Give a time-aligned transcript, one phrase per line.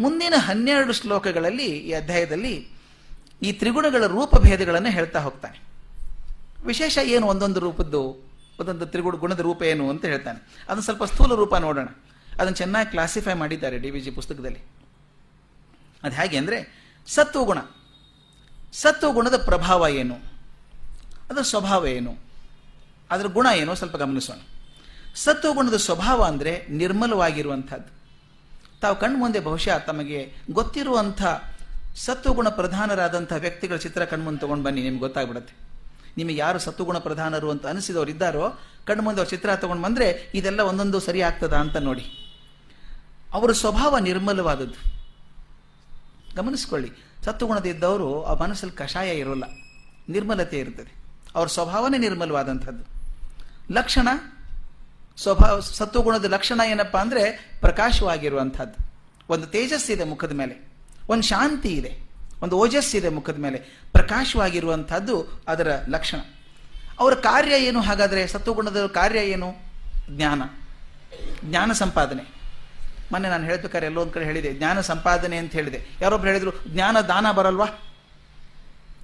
[0.00, 2.68] ಮುಂದಿನ ಹನ್ನೆರಡು ಶ್ಲೋಕಗಳಲ್ಲಿ ಈ ಅಧ್ಯಾಯದಲ್ಲಿ
[3.42, 5.62] ಈ ತ್ರಿಗುಣಗಳ ರೂಪಭೇದಗಳನ್ನು ಹೇಳ್ತಾ ಹೋಗ್ತಾನೆ.
[6.64, 10.38] ವಿಶೇಷ ಏನು ಒಂದೊಂದು ರೂಪದ್ದು, ಒಂದೊಂದು ತ್ರಿಗುಣ, ಗುಣದ ರೂಪ ಏನು ಅಂತ ಹೇಳ್ತಾನೆ.
[10.38, 11.88] ಅದನ್ನು ಸ್ವಲ್ಪ ಸ್ಥೂಲ ರೂಪ ನೋಡೋಣ.
[12.38, 14.58] ಅದನ್ನು ಚೆನ್ನಾಗಿ ಕ್ಲಾಸಿಫೈ ಮಾಡಿದ್ದಾರೆ ಡಿ ವಿ ಜಿ ಪುಸ್ತಕದಲ್ಲಿ.
[16.02, 17.58] ಅದು ಹೇಗೆ ಅಂದರೆ ಸತ್ವಗುಣ
[18.72, 20.14] ಸತ್ವಗುಣದ ಪ್ರಭಾವ ಏನು?
[21.30, 22.16] ಅದರ ಸ್ವಭಾವ ಏನು?
[23.10, 23.74] ಅದರ ಗುಣ ಏನು?
[23.74, 24.36] ಸ್ವಲ್ಪ ಗಮನಿಸೋಣ.
[25.14, 27.99] ಸತ್ವಗುಣದ ಸ್ವಭಾವ ಅಂದರೆ ನಿರ್ಮಲವಾಗಿರುವಂಥದ್ದು.
[28.82, 30.20] ತಾವು ಕಣ್ಣು ಮುಂದೆ ಬಹುಶಃ ತಮಗೆ
[30.50, 31.22] ಗೊತ್ತಿರುವಂಥ
[31.96, 35.54] ಸತ್ವಗುಣ ಪ್ರಧಾನರಾದಂಥ ವ್ಯಕ್ತಿಗಳ ಚಿತ್ರ ಕಣ್ಮುಂದೆ ತೊಗೊಂಡು ಬನ್ನಿ, ನಿಮ್ಗೆ ಗೊತ್ತಾಗ್ಬಿಡುತ್ತೆ.
[36.16, 38.44] ನಿಮಗೆ ಯಾರು ಸತ್ವಗುಣ ಪ್ರಧಾನರು ಅಂತ ಅನಿಸಿದವರು ಇದ್ದಾರೋ
[38.86, 42.06] ಕಣ್ಣು ಮುಂದೆ ಅವ್ರ ಚಿತ್ರ ತಗೊಂಡು ಬಂದರೆ ಇದೆಲ್ಲ ಒಂದೊಂದು ಸರಿ ಆಗ್ತದ ಅಂತ ನೋಡಿ.
[43.32, 44.80] ಅವರ ಸ್ವಭಾವ ನಿರ್ಮಲವಾದದ್ದು.
[46.36, 46.90] ಗಮನಿಸ್ಕೊಳ್ಳಿ
[47.24, 49.44] ಸತ್ವಗುಣದಿದ್ದವರು ಆ ಮನಸ್ಸಲ್ಲಿ ಕಷಾಯ ಇರೋಲ್ಲ,
[50.08, 50.92] ನಿರ್ಮಲತೆ ಇರ್ತದೆ.
[51.34, 52.84] ಅವ್ರ ಸ್ವಭಾವನೇ ನಿರ್ಮಲವಾದಂಥದ್ದು.
[53.72, 54.08] ಲಕ್ಷಣ
[55.16, 58.90] ಸ್ವಭಾವ ಸತ್ವಗುಣದ ಲಕ್ಷಣ ಏನಪ್ಪ ಅಂದರೆ ಪ್ರಕಾಶವಾಗಿರುವಂಥದ್ದು.
[59.28, 60.68] ಒಂದು ತೇಜಸ್ಸಿದೆ ಮುಖದ ಮೇಲೆ,
[61.08, 61.98] ಒಂದು ಶಾಂತಿ ಇದೆ,
[62.42, 63.58] ಒಂದು ಓಜಸ್ಸಿದೆ ಮುಖದ ಮೇಲೆ,
[63.92, 66.18] ಪ್ರಕಾಶವಾಗಿರುವಂಥದ್ದು ಅದರ ಲಕ್ಷಣ.
[66.98, 67.80] ಅವರ ಕಾರ್ಯ ಏನು?
[67.80, 69.54] ಹಾಗಾದರೆ ಸತ್ವಗುಣದ ಕಾರ್ಯ ಏನು?
[70.10, 70.42] ಜ್ಞಾನ.
[71.44, 72.22] ಜ್ಞಾನ ಸಂಪಾದನೆ.
[73.12, 75.86] ಮೊನ್ನೆ ನಾನು ಹೇಳ್ಬೇಕಾದ್ರೆ ಎಲ್ಲೋ ಒಂದು ಕಡೆ ಹೇಳಿದೆ, ಜ್ಞಾನ ಸಂಪಾದನೆ ಅಂತ ಹೇಳಿದೆ.
[76.00, 77.66] ಯಾರೊಬ್ರು ಹೇಳಿದ್ರು, ಜ್ಞಾನ ದಾನ ಬರಲ್ವಾ?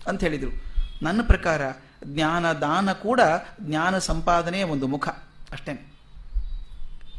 [0.09, 0.67] ಅಂತ ಹೇಳಿದರು.
[1.03, 1.63] ನನ್ನ ಪ್ರಕಾರ
[2.05, 3.21] ಜ್ಞಾನ ದಾನ ಕೂಡ
[3.61, 5.09] ಜ್ಞಾನ ಸಂಪಾದನೆಯ ಒಂದು ಮುಖ
[5.53, 5.96] ಅಷ್ಟೇ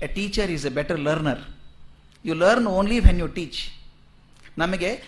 [0.02, 1.40] a teacher is a better learner
[2.26, 3.60] you learn only when you teach
[4.58, 5.04] ನಮಗೆ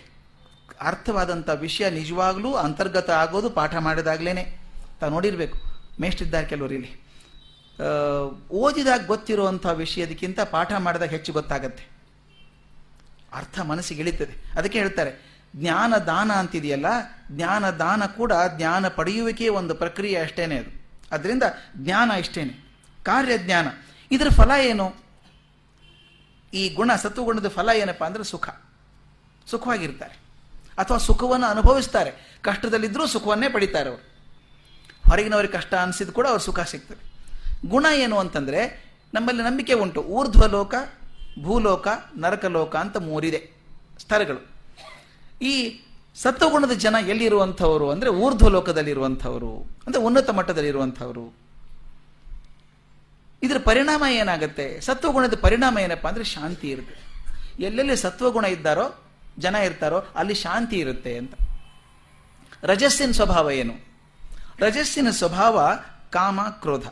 [0.80, 4.60] ಅರ್ಥವಾದಂಥ ವಿಷಯ ನಿಜವಾಗ್ಲೂ ಅಂತರ್ಗತ ಆಗೋದು ಪಾಠ ಮಾಡಿದಾಗಲೇ
[5.00, 5.58] ತಾವು ನೋಡಿರಬೇಕು.
[6.00, 6.90] ಮೇಷ್ಟಿದ್ದಾರೆ ಕೆಲವರು ಇಲ್ಲಿ.
[8.50, 11.84] ಓದಿದಾಗ ಗೊತ್ತಿರುವಂಥ ವಿಷಯದಕ್ಕಿಂತ ಪಾಠ ಮಾಡಿದಾಗ ಹೆಚ್ಚು ಗೊತ್ತಾಗತ್ತೆ.
[13.32, 14.34] ಅರ್ಥ ಮನಸ್ಸಿಗೆ ಇಳಿತದೆ.
[14.58, 15.12] ಅದಕ್ಕೆ ಹೇಳ್ತಾರೆ,
[15.56, 16.86] ಜ್ಞಾನ ದಾನ ಅಂತಿದೆಯಲ್ಲ,
[17.30, 20.70] ಜ್ಞಾನ ದಾನ ಕೂಡ ಜ್ಞಾನ ಪಡೆಯುವಿಕೆ ಒಂದು ಪ್ರಕ್ರಿಯೆ ಅಷ್ಟೇನೆ ಅದು.
[21.12, 21.42] ಅದರಿಂದ
[21.76, 22.54] ಜ್ಞಾನ ಇಷ್ಟೇನೆ.
[23.02, 23.66] ಕಾರ್ಯ ಜ್ಞಾನ
[24.10, 24.94] ಇದರ ಫಲ ಏನು?
[26.54, 28.48] ಈ ಗುಣ, ಸತ್ವಗುಣದ ಫಲ ಏನಪ್ಪಾ ಅಂದರೆ ಸುಖ.
[29.46, 30.20] ಸುಖವಾಗಿರ್ತಾರೆ.
[30.78, 32.38] ಅಥವಾ ಸುಖವನ್ನು ಅನುಭವಿಸ್ತಾರೆ.
[32.42, 34.02] ಕಷ್ಟದಲ್ಲಿದ್ದರೂ ಸುಖವನ್ನೇ ಪಡಿತಾರೆ ಅವರು.
[35.08, 37.10] ಹೊರಗಿನವರಿಗೆ ಕಷ್ಟ ಅನಿಸಿದ ಕೂಡ ಅವ್ರು ಸುಖ ಸಿಗ್ತದೆ.
[37.68, 38.84] ಗುಣ ಏನು ಅಂತಂದರೆ,
[39.14, 40.02] ನಮ್ಮಲ್ಲಿ ನಂಬಿಕೆ ಉಂಟು.
[40.02, 40.74] ಊರ್ಧ್ವಲೋಕ
[41.42, 43.50] ಭೂಲೋಕ ನರಕಲೋಕ ಅಂತ ಮೂರಿದೆ
[43.98, 44.50] ಸ್ಥಳಗಳು.
[45.42, 45.80] ಈ
[46.16, 51.39] ಸತ್ವಗುಣದ ಜನ ಎಲ್ಲಿರುವಂಥವರು ಅಂದರೆ ಊರ್ಧ್ವಲೋಕದಲ್ಲಿರುವಂಥವರು ಅಂದರೆ ಉನ್ನತ ಮಟ್ಟದಲ್ಲಿರುವಂಥವರು.
[53.42, 54.80] ಇದರ ಪರಿಣಾಮ ಏನಾಗುತ್ತೆ?
[54.80, 57.10] ಸತ್ವಗುಣದ ಪರಿಣಾಮ ಏನಪ್ಪಾ ಅಂದರೆ ಶಾಂತಿ ಇರುತ್ತೆ.
[57.62, 59.04] ಎಲ್ಲೆಲ್ಲಿ ಸತ್ವಗುಣ ಇದ್ದಾರೋ,
[59.38, 61.34] ಜನ ಇರ್ತಾರೋ, ಅಲ್ಲಿ ಶಾಂತಿ ಇರುತ್ತೆ ಅಂತ.
[62.62, 63.74] ರಜಸ್ಸಿನ ಸ್ವಭಾವ ಏನು?
[64.58, 65.60] ರಜಸ್ಸಿನ ಸ್ವಭಾವ
[66.10, 66.86] ಕಾಮ, ಕ್ರೋಧ.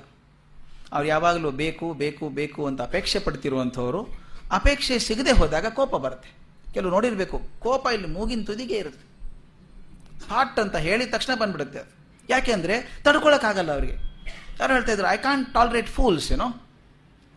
[0.92, 4.08] ಅವ್ರು ಯಾವಾಗಲೂ ಬೇಕು ಬೇಕು ಬೇಕು ಅಂತ ಅಪೇಕ್ಷೆ ಪಡ್ತಿರುವಂಥವ್ರು,
[4.52, 6.30] ಅಪೇಕ್ಷೆ ಸಿಗದೆ ಹೋದಾಗ ಕೋಪ ಬರುತ್ತೆ.
[6.74, 9.08] ಕೆಲವು ನೋಡಿರ್ಬೇಕು, ಕೋಪ ಇಲ್ಲಿ ಮೂಗಿನ ತುದಿಗೆ ಇರುತ್ತೆ.
[10.34, 11.92] ಹಾಟ್ ಅಂತ ಹೇಳಿದ ತಕ್ಷಣ ಬಂದ್ಬಿಡುತ್ತೆ ಅದು.
[12.28, 14.07] ಯಾಕೆಂದ್ರೆ ತಡ್ಕೊಳಕ್ಕಾಗಲ್ಲ ಅವರಿಗೆ.
[14.60, 16.48] ಯಾರು ಹೇಳ್ತಾ ಇದ್ರು ಐ ಕಾಂಟ್ ಟಾಲ್ರೇಟ್ ಫೂಲ್ಸ್ ಏನೋ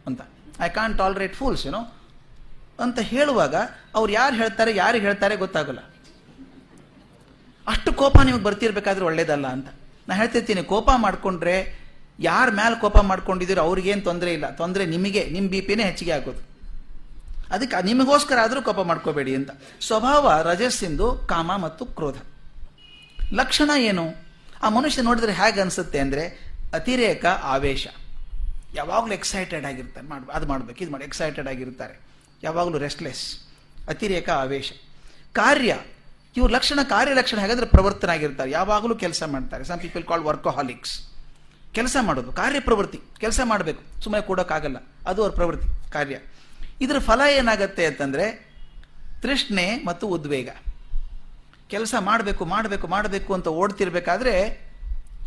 [0.07, 0.21] ಅಂತ.
[0.61, 1.81] ಐ ಕಾಂಟ್ ಟಾಲ್ರೇಟ್ ಫೂಲ್ಸ್ ಏನೋ
[2.79, 3.55] ಅಂತ ಹೇಳುವಾಗ
[3.95, 5.81] ಅವ್ರು ಯಾರು ಹೇಳ್ತಾರೆ ಯಾರು ಹೇಳ್ತಾರೆ ಗೊತ್ತಾಗಲ್ಲ.
[7.67, 9.67] ಅಷ್ಟು ಕೋಪ ನಿಮಗೆ ಬರ್ತಿರ್ಬೇಕಾದ್ರೆ ಒಳ್ಳೇದಲ್ಲ ಅಂತ.
[10.07, 11.55] ನಾನು ಹೇಳ್ತಿರ್ತೀನಿ, ಕೋಪ ಮಾಡಿಕೊಂಡ್ರೆ
[12.19, 14.55] ಯಾರ ಮೇಲೆ ಕೋಪ ಮಾಡ್ಕೊಂಡಿದ್ದೀರೋ ಅವ್ರಿಗೇನು ತೊಂದರೆ ಇಲ್ಲ.
[14.55, 16.41] ತೊಂದರೆ ನಿಮಗೆ ನಿಮ್ಮ ಬಿ ಪಿನೇ ಹೆಚ್ಚಿಗೆ ಆಗೋದು.
[17.51, 19.51] ಅದಕ್ಕೆ ನಿಮಗೋಸ್ಕರ ಆದರೂ ಕೋಪ ಮಾಡ್ಕೋಬೇಡಿ ಅಂತ.
[19.81, 22.17] ಸ್ವಭಾವ ರಜಸ್ಸಿಂದು ಕಾಮ ಮತ್ತು ಕ್ರೋಧ.
[23.33, 24.05] ಲಕ್ಷಣ ಏನು?
[24.63, 26.23] ಆ ಮನುಷ್ಯ ನೋಡಿದ್ರೆ ಹೇಗೆ ಅನಿಸುತ್ತೆ ಅಂದರೆ
[26.73, 27.87] ಅತಿರೇಕ ಆವೇಶ.
[28.73, 31.99] ಯಾವಾಗಲೂ ಎಕ್ಸೈಟೆಡ್ ಆಗಿರ್ತಾರೆ ಮಾಡ ಅದು ಮಾಡಬೇಕು, ಇದು ಮಾಡಿ ಎಕ್ಸೈಟೆಡ್ ಆಗಿರ್ತಾರೆ.
[32.43, 33.23] ಯಾವಾಗಲೂ ರೆಸ್ಟ್ಲೆಸ್
[33.87, 34.71] ಅತಿರೇಕ ಆವೇಶ.
[35.33, 35.79] ಕಾರ್ಯ,
[36.37, 37.39] ಇವ್ರ ಲಕ್ಷಣ, ಕಾರ್ಯ ಲಕ್ಷಣ
[37.71, 38.51] ಪ್ರವರ್ತನ ಆಗಿರ್ತಾರೆ.
[38.51, 39.63] ಯಾವಾಗಲೂ ಕೆಲಸ ಮಾಡ್ತಾರೆ.
[39.63, 41.07] ಸಮ್ ಪೀಪಲ್ ಕಾಲ್ಡ್ ವರ್ಕೋಹಾಲಿಕ್ಸ್
[41.73, 44.01] ಕೆಲಸ ಮಾಡೋದು, ಕಾರ್ಯ ಪ್ರವೃತ್ತಿ, ಕೆಲಸ ಮಾಡಬೇಕು.
[44.03, 44.77] ಸುಮ್ಮನೆ ಕೊಡೋಕ್ಕಾಗಲ್ಲ,
[45.07, 46.19] ಅದು ಅವ್ರ ಪ್ರವೃತ್ತಿ, ಕಾರ್ಯ.
[46.81, 48.25] ಇದರ ಫಲ ಏನಾಗತ್ತೆ ಅಂತಂದರೆ,
[49.21, 50.49] ತೃಷ್ಣೆ ಮತ್ತು ಉದ್ವೇಗ.
[51.67, 54.33] ಕೆಲಸ ಮಾಡಬೇಕು ಮಾಡಬೇಕು ಮಾಡಬೇಕು ಅಂತ ಓಡ್ತಿರ್ಬೇಕಾದ್ರೆ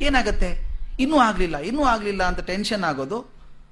[0.03, 0.74] ಏನಾಗುತ್ತೆ?
[1.03, 3.19] ಇನ್ನೂ ಆಗಲಿಲ್ಲ ಇನ್ನೂ ಆಗಲಿಲ್ಲ ಅಂತ ಟೆನ್ಷನ್ ಆಗೋದು.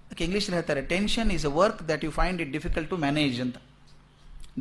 [0.04, 3.56] ಅದಕ್ಕೆ ಇಂಗ್ಲೀಷಲ್ಲಿ ಹೇಳ್ತಾರೆ tension is a work that you find it difficult to manage ಅಂತ.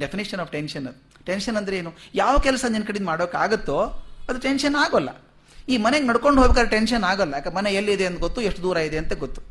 [0.03, 0.87] ಡೆಫಿನೇಷನ್ ಆಫ್ ಟೆನ್ಷನ್
[1.29, 1.91] ಟೆನ್ಷನ್ ಅಂದರೆ ಏನು?
[2.21, 3.79] ಯಾವ ಕೆಲಸ ನಿನ್ನ ಕಡೆಯಿಂದ ಮಾಡೋಕ್ಕಾಗುತ್ತೋ
[4.29, 5.09] ಅದು ಟೆನ್ಷನ್ ಆಗೋಲ್ಲ.
[5.71, 7.33] ಈ ಮನೆಗೆ ನಡ್ಕೊಂಡು ಹೋಗ್ಬೇಕಾದ್ರೆ ಟೆನ್ಷನ್ ಆಗೋಲ್ಲ.
[7.39, 9.41] ಯಾಕೆ ಮನೆ ಎಲ್ಲಿದೆ ಅಂತ ಗೊತ್ತು, ಎಷ್ಟು ದೂರ ಇದೆ ಅಂತ ಗೊತ್ತು.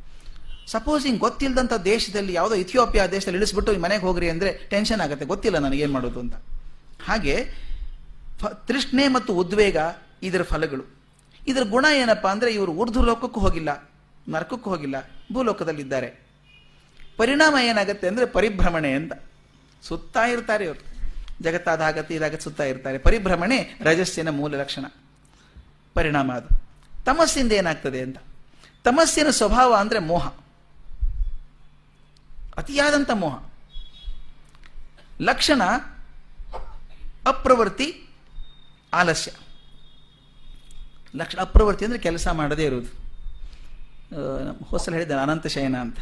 [0.72, 5.24] ಸಪೋಸ್ ಹಿಂಗೆ ಗೊತ್ತಿಲ್ಲದಂಥ ದೇಶದಲ್ಲಿ, ಯಾವುದೋ ಇಥಿಯೋಪಿಯಾ ದೇಶದಲ್ಲಿ ಇಳಿಸ್ಬಿಟ್ಟು ಈ ಮನೆಗೆ ಹೋಗ್ರಿ ಅಂದರೆ ಟೆನ್ಷನ್ ಆಗುತ್ತೆ.
[5.24, 6.34] ಗೊತ್ತಿಲ್ಲ ನನಗೇನು ಮಾಡೋದು ಅಂತ.
[7.08, 7.34] ಹಾಗೆ
[8.68, 9.76] ತೃಷ್ಣೆ ಮತ್ತು ಉದ್ವೇಗ
[10.22, 10.84] ಇದರ ಫಲಗಳು.
[11.46, 13.90] ಇದರ ಗುಣ ಏನಪ್ಪ ಅಂದರೆ ಇವರು ಊರ್ಧ್ವ ಲೋಕಕ್ಕೂ ಹೋಗಿಲ್ಲ,
[14.28, 14.94] ನರಕಕ್ಕೂ ಹೋಗಿಲ್ಲ,
[15.32, 16.30] ಭೂಲೋಕದಲ್ಲಿದ್ದಾರೆ.
[17.16, 19.12] ಪರಿಣಾಮ ಏನಾಗುತ್ತೆ ಅಂದರೆ ಪರಿಭ್ರಮಣೆ ಅಂತ.
[19.82, 20.90] ಸುತ್ತಾ ಇರ್ತಾರೆ ಇವರು.
[21.42, 22.98] ಜಗತ್ತಾದಾಗತ್ತೆ ಇದಾಗತ್ತೆ, ಸುತ್ತಾ ಇರ್ತಾರೆ.
[22.98, 24.84] ಪರಿಭ್ರಮಣೆ ರಜಸ್ಸಿನ ಮೂಲ ಲಕ್ಷಣ.
[25.94, 26.48] ಪರಿಣಾಮ ಅದು.
[27.04, 28.18] ತಮಸ್ಸಿಂದ ಏನಾಗ್ತದೆ ಅಂತ.
[28.84, 30.26] ತಮಸ್ಸಿನ ಸ್ವಭಾವ ಅಂದರೆ ಮೋಹ.
[32.56, 33.42] ಅತಿಯಾದಂಥ ಮೋಹ.
[35.20, 35.62] ಲಕ್ಷಣ
[37.26, 38.06] ಅಪ್ರವೃತ್ತಿ,
[38.92, 39.30] ಆಲಸ್ಯ.
[41.16, 43.00] ಲಕ್ಷಣ ಅಪ್ರವೃತ್ತಿ ಅಂದರೆ ಕೆಲಸ ಮಾಡದೇ ಇರೋದು
[44.64, 45.98] ಹೊಸಲು ಹೇಳಿದ್ದಾರೆ ಅನಂತ ಶಯನ ಅಂತ.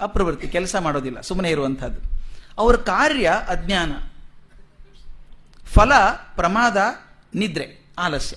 [0.00, 2.00] ಅಪ್ರವೃತ್ತಿ, ಕೆಲಸ ಮಾಡೋದಿಲ್ಲ ಸುಮ್ಮನೆ ಇರುವಂಥದ್ದು.
[2.58, 3.92] ಅವರ ಕಾರ್ಯ ಅಜ್ಞಾನ.
[5.66, 5.92] ಫಲ,
[6.36, 6.76] ಪ್ರಮಾದ,
[7.34, 8.36] ನಿದ್ರೆ, ಆಲಸ್ಯ.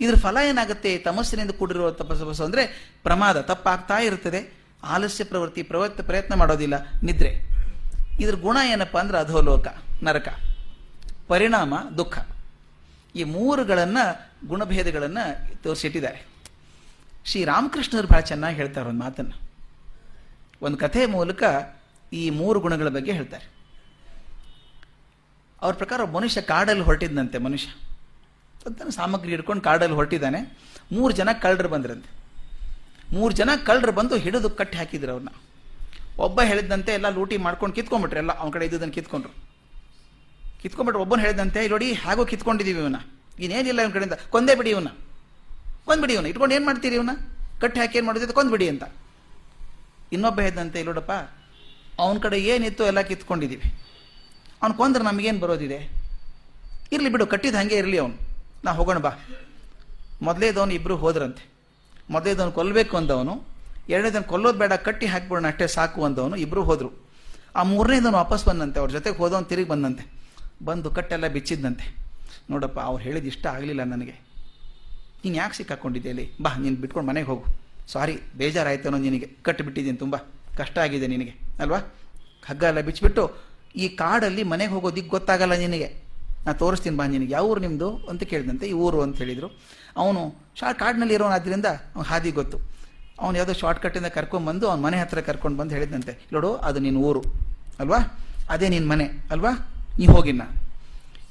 [0.00, 0.98] ಇದ್ರ ಫಲ ಏನಾಗುತ್ತೆ?
[0.98, 4.58] ತಮಸ್ಸಿನಿಂದ ಕೂಡಿರುವ ತಪಸ್ಸು ಅಂದರೆ ಪ್ರಮಾದ, ತಪ್ಪಾಗ್ತಾ ಇರ್ತದೆ.
[4.84, 7.48] ಆಲಸ್ಯ ಪ್ರವೃತ್ತಿ ಪ್ರವೃತ್ತಿ ಪ್ರಯತ್ನ ಮಾಡೋದಿಲ್ಲ, ನಿದ್ರೆ.
[8.20, 9.66] ಇದ್ರ ಗುಣ ಏನಪ್ಪ ಅಂದ್ರೆ ಅಧೋಲೋಕ,
[10.02, 10.28] ನರಕ.
[11.28, 12.37] ಪರಿಣಾಮ, ದುಃಖ.
[13.14, 13.98] ಈ ಮೂರುಗಳನ್ನ
[14.46, 15.18] ಗುಣಭೇದಗಳನ್ನ
[15.62, 16.26] ತೋರಿಸಿಟ್ಟಿದ್ದಾರೆ.
[17.24, 19.50] ಶ್ರೀ ರಾಮಕೃಷ್ಣರು ಬಹಳ ಚೆನ್ನಾಗಿ ಹೇಳ್ತಾರೆ ಒಂದು ಮಾತನ್ನು.
[20.62, 21.42] ಒಂದು ಕಥೆಯ ಮೂಲಕ
[22.12, 23.50] ಈ ಮೂರು ಗುಣಗಳ ಬಗ್ಗೆ ಹೇಳ್ತಾರೆ.
[25.62, 27.68] ಅವ್ರ ಪ್ರಕಾರ ಮನುಷ್ಯ ಕಾಡಲ್ಲಿ ಹೊರಟಿದ್ದಂತೆ ಮನುಷ್ಯ.
[28.64, 30.58] ತನ್ನ ಸಾಮಗ್ರಿ ಹಿಡ್ಕೊಂಡು ಕಾಡಲ್ಲಿ ಹೊರಟಿದ್ದಾನೆ.
[30.92, 32.18] ಮೂರು ಜನ ಕಳ್ಳರು ಬಂದ್ರಂತೆ.
[33.14, 35.28] ಮೂರು ಜನ ಕಳ್ಳರು ಬಂದು ಹಿಡಿದು ಕಟ್ಟಿ ಹಾಕಿದ್ರು ಅವ್ರನ್ನ.
[36.18, 39.47] ಒಬ್ಬ ಹೇಳಿದಂತೆ ಎಲ್ಲ ಲೂಟಿ ಮಾಡ್ಕೊಂಡು ಕಿತ್ಕೊಂಡ್ಬಿಟ್ರೆ, ಎಲ್ಲ ಅವನ ಕಡೆ ಇದ್ದುದನ್ನು ಕಿತ್ಕೊಂಡ್ರು.
[40.62, 41.02] ಕಿತ್ಕೊಂಡ್ಬಿಟ್ರು.
[41.02, 42.96] ಒಬ್ಬನು ಹೇಳಿದಂತೆ ನೋಡಿ ಹೇಗೋ ಕಿತ್ಕೊಂಡಿದ್ದೀವಿ ಇವನ
[43.38, 44.12] ಇನ್ನೇನಿಲ್ಲ ಇವನ ಕಡೆಯಿಂದ.
[44.30, 44.88] ಕೊಂದೇ ಬಿಡಿ ಇವನ
[45.84, 47.10] ಕೊಂದ್ಬಿಡಿ ಇವನ ಇಟ್ಕೊಂಡು ಏನು ಮಾಡ್ತೀರಿ ಇವನ
[47.60, 48.82] ಕಟ್ಟಿ ಹಾಕಿ ಏನು ಮಾಡಿದ್ರೆ ಕೊಂದ್ಬಿಡಿ ಅಂತ.
[50.12, 51.12] ಇನ್ನೊಬ್ಬ ಹೇಳಿದಂತೆ, ಇಲ್ಲೋಡಪ್ಪ,
[51.98, 53.62] ಅವನ ಕಡೆ ಏನಿತ್ತು ಎಲ್ಲ ಕಿತ್ಕೊಂಡಿದ್ದೀವಿ
[54.62, 55.92] ಅವ್ನು ಕೊಂದ್ರೆ ನಮಗೇನು ಬರೋದಿದೆ?
[56.92, 58.14] ಇರಲಿ ಬಿಡು, ಕಟ್ಟಿದ ಹಾಗೆ ಇರಲಿ ಅವನು.
[58.64, 59.10] ನಾ ಹೋಗೋಣ ಬಾ.
[60.22, 61.48] ಮೊದಲೇದವನು ಇಬ್ಬರು ಹೋದ್ರಂತೆ.
[62.10, 63.42] ಮೊದಲೇದವನು ಕೊಲ್ಲಬೇಕು ಅಂದವನು.
[63.88, 66.36] ಎರಡನೇದನ್ನು ಕೊಲ್ಲೋದು ಬೇಡ, ಕಟ್ಟಿ ಹಾಕ್ಬಿಡೋಣ ಅಷ್ಟೇ ಸಾಕು ಅಂದವನು.
[66.36, 67.08] ಇಬ್ಬರು ಹೋದರು.
[67.54, 68.80] ಆ ಮೂರನೇದವನು ವಾಪಸ್ ಬಂದಂತೆ.
[68.80, 70.17] ಅವ್ರ ಜೊತೆಗೆ ಹೋದವನು ತಿರುಗಿ ಬಂದಂತೆ.
[70.64, 71.86] ಬಂದು ಕಟ್ಟೆಲ್ಲ ಬಿಚ್ಚಿದ್ದಂತೆ
[72.50, 74.14] ನೋಡಪ್ಪ, ಅವ್ರು ಹೇಳಿದ ಇಷ್ಟ ಆಗಲಿಲ್ಲ ನನಗೆ.
[75.22, 76.26] ನೀನು ಯಾಕೆ ಸಿಕ್ಕಾಕೊಂಡಿದ್ದೆ ಅಲ್ಲಿ?
[76.40, 77.44] ಬಾ, ನೀನು ಬಿಟ್ಕೊಂಡು ಮನೆಗೆ ಹೋಗು.
[77.92, 79.28] ಸಾರಿ ಬೇಜಾರಾಯ್ತೇನೋ ನಿನಗೆ.
[79.42, 80.16] ಕಟ್ಟಿಬಿಟ್ಟಿದ್ದೀನಿ ತುಂಬ.
[80.56, 81.78] ಕಷ್ಟ ಆಗಿದೆ ನಿನಗೆ, ಅಲ್ವಾ?
[82.46, 83.24] ಹಗ್ಗ ಎಲ್ಲ ಬಿಚ್ಚಿಬಿಟ್ಟು
[83.76, 85.88] ಈ ಕಾಡಲ್ಲಿ ಮನೆಗೆ ಹೋಗೋದಿಕ್ಕೆ ಗೊತ್ತಾಗಲ್ಲ ನಿನಗೆ.
[86.46, 87.32] ನಾ ತೋರಿಸ್ತೀನಿ ಬಾ ನಿನಗೆ.
[87.32, 89.48] ಯಾವ ಊರು ನಿಮ್ಮದು ಅಂತ ಕೇಳಿದಂತೆ ಈ ಊರು ಅಂತ ಹೇಳಿದರು.
[89.96, 90.20] ಅವನು
[90.58, 92.58] ಶಾ, ಕಾಡಿನಲ್ಲಿ ಇರೋನಾದ್ರಿಂದ ಆದ್ದರಿಂದ ಅವ್ನು ಹಾದಿ ಗೊತ್ತು.
[93.20, 97.22] ಅವನು ಯಾವುದೋ ಶಾರ್ಟ್ಕಟ್ಟಿಂದ ಕರ್ಕೊಂಡ್ಬಂದು ಅವ್ನ ಮನೆ ಹತ್ರ ಕರ್ಕೊಂಡು ಬಂದು ಹೇಳಿದಂತೆ ನೋಡು, ಅದು ನಿನ್ನ ಊರು,
[97.78, 97.98] ಅಲ್ವಾ?
[98.50, 99.52] ಅದೇ ನಿನ್ನ ಮನೆ, ಅಲ್ವಾ?
[99.98, 100.42] ನೀ ಹೋಗಿನ್ನ.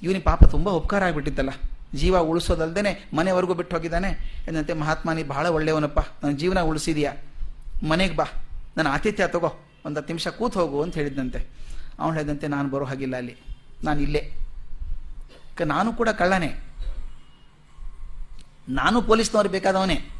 [0.03, 1.49] ಇವನಿ ಪಾಪ ತುಂಬ ಉಪಕಾರ ಆಗಿಬಿಟ್ಟಿದ್ದಲ್ಲ
[1.95, 4.09] ಜೀವ ಉಳಿಸೋದಲ್ದೇನೆ ಮನೆವರೆಗೂ ಬಿಟ್ಟು ಹೋಗಿದ್ದಾನೆ.
[4.47, 5.99] ಎಂದಂತೆ ಮಹಾತ್ಮ, ನೀ ಬಹಳ ಒಳ್ಳೆಯವನಪ್ಪ.
[5.99, 7.13] ನನ್ನ ಜೀವನ ಉಳಿಸಿದೀಯಾ?
[7.89, 8.25] ಮನೆಗೆ ಬಾ.
[8.77, 9.65] ನನ್ನ ಆತಿಥ್ಯ ತಗೋ.
[9.85, 11.47] ಒಂದು ಹತ್ತು ನಿಮಿಷ ಕೂತ್ ಹೋಗು ಅಂತ ಹೇಳಿದಂತೆ
[11.99, 13.35] ಅವನು ಹೇಳಿದಂತೆ ನಾನು ಬರೋ ಹಾಗಿಲ್ಲ ಅಲ್ಲಿ.
[13.83, 14.33] ನಾನು ಇಲ್ಲೇ.
[15.65, 16.63] ನಾನು ಕೂಡ ಕಳ್ಳನೇ.
[18.69, 20.16] ನಾನು ಪೊಲೀಸ್ನವ್ರು ಬೇಕಾದವನೇ.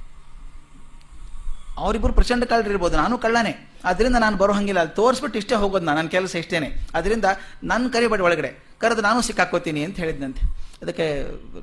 [1.77, 3.53] ಅವರಿಬ್ಬರು ಪ್ರಚಂಡ ಕಳ್ಳರಿರ್ಬೋದು ನಾನು ಕಳ್ಳನೇ.
[3.83, 4.79] ಅದರಿಂದ ನಾನು ಬರೋ ಹಂಗಿಲ್ಲ.
[4.79, 6.69] ಅಲ್ಲಿ ತೋರಿಸ್ಬಿಟ್ಟು ಇಷ್ಟೇ ಹೋಗೋದು ನಾನು, ನನ್ನ ಕೆಲಸ ಇಷ್ಟೇನೆ.
[6.94, 7.25] ಅದರಿಂದ
[7.63, 8.51] ನನ್ನ ಕರಿಬೇಡಿ ಒಳಗಡೆ,
[8.81, 10.44] ಕರೆದು ನಾನು ಸಿಕ್ಕಾಕೋತೀನಿ ಅಂತ ಹೇಳಿದ್ನಂತೆ.
[10.81, 11.07] ಅದಕ್ಕೆ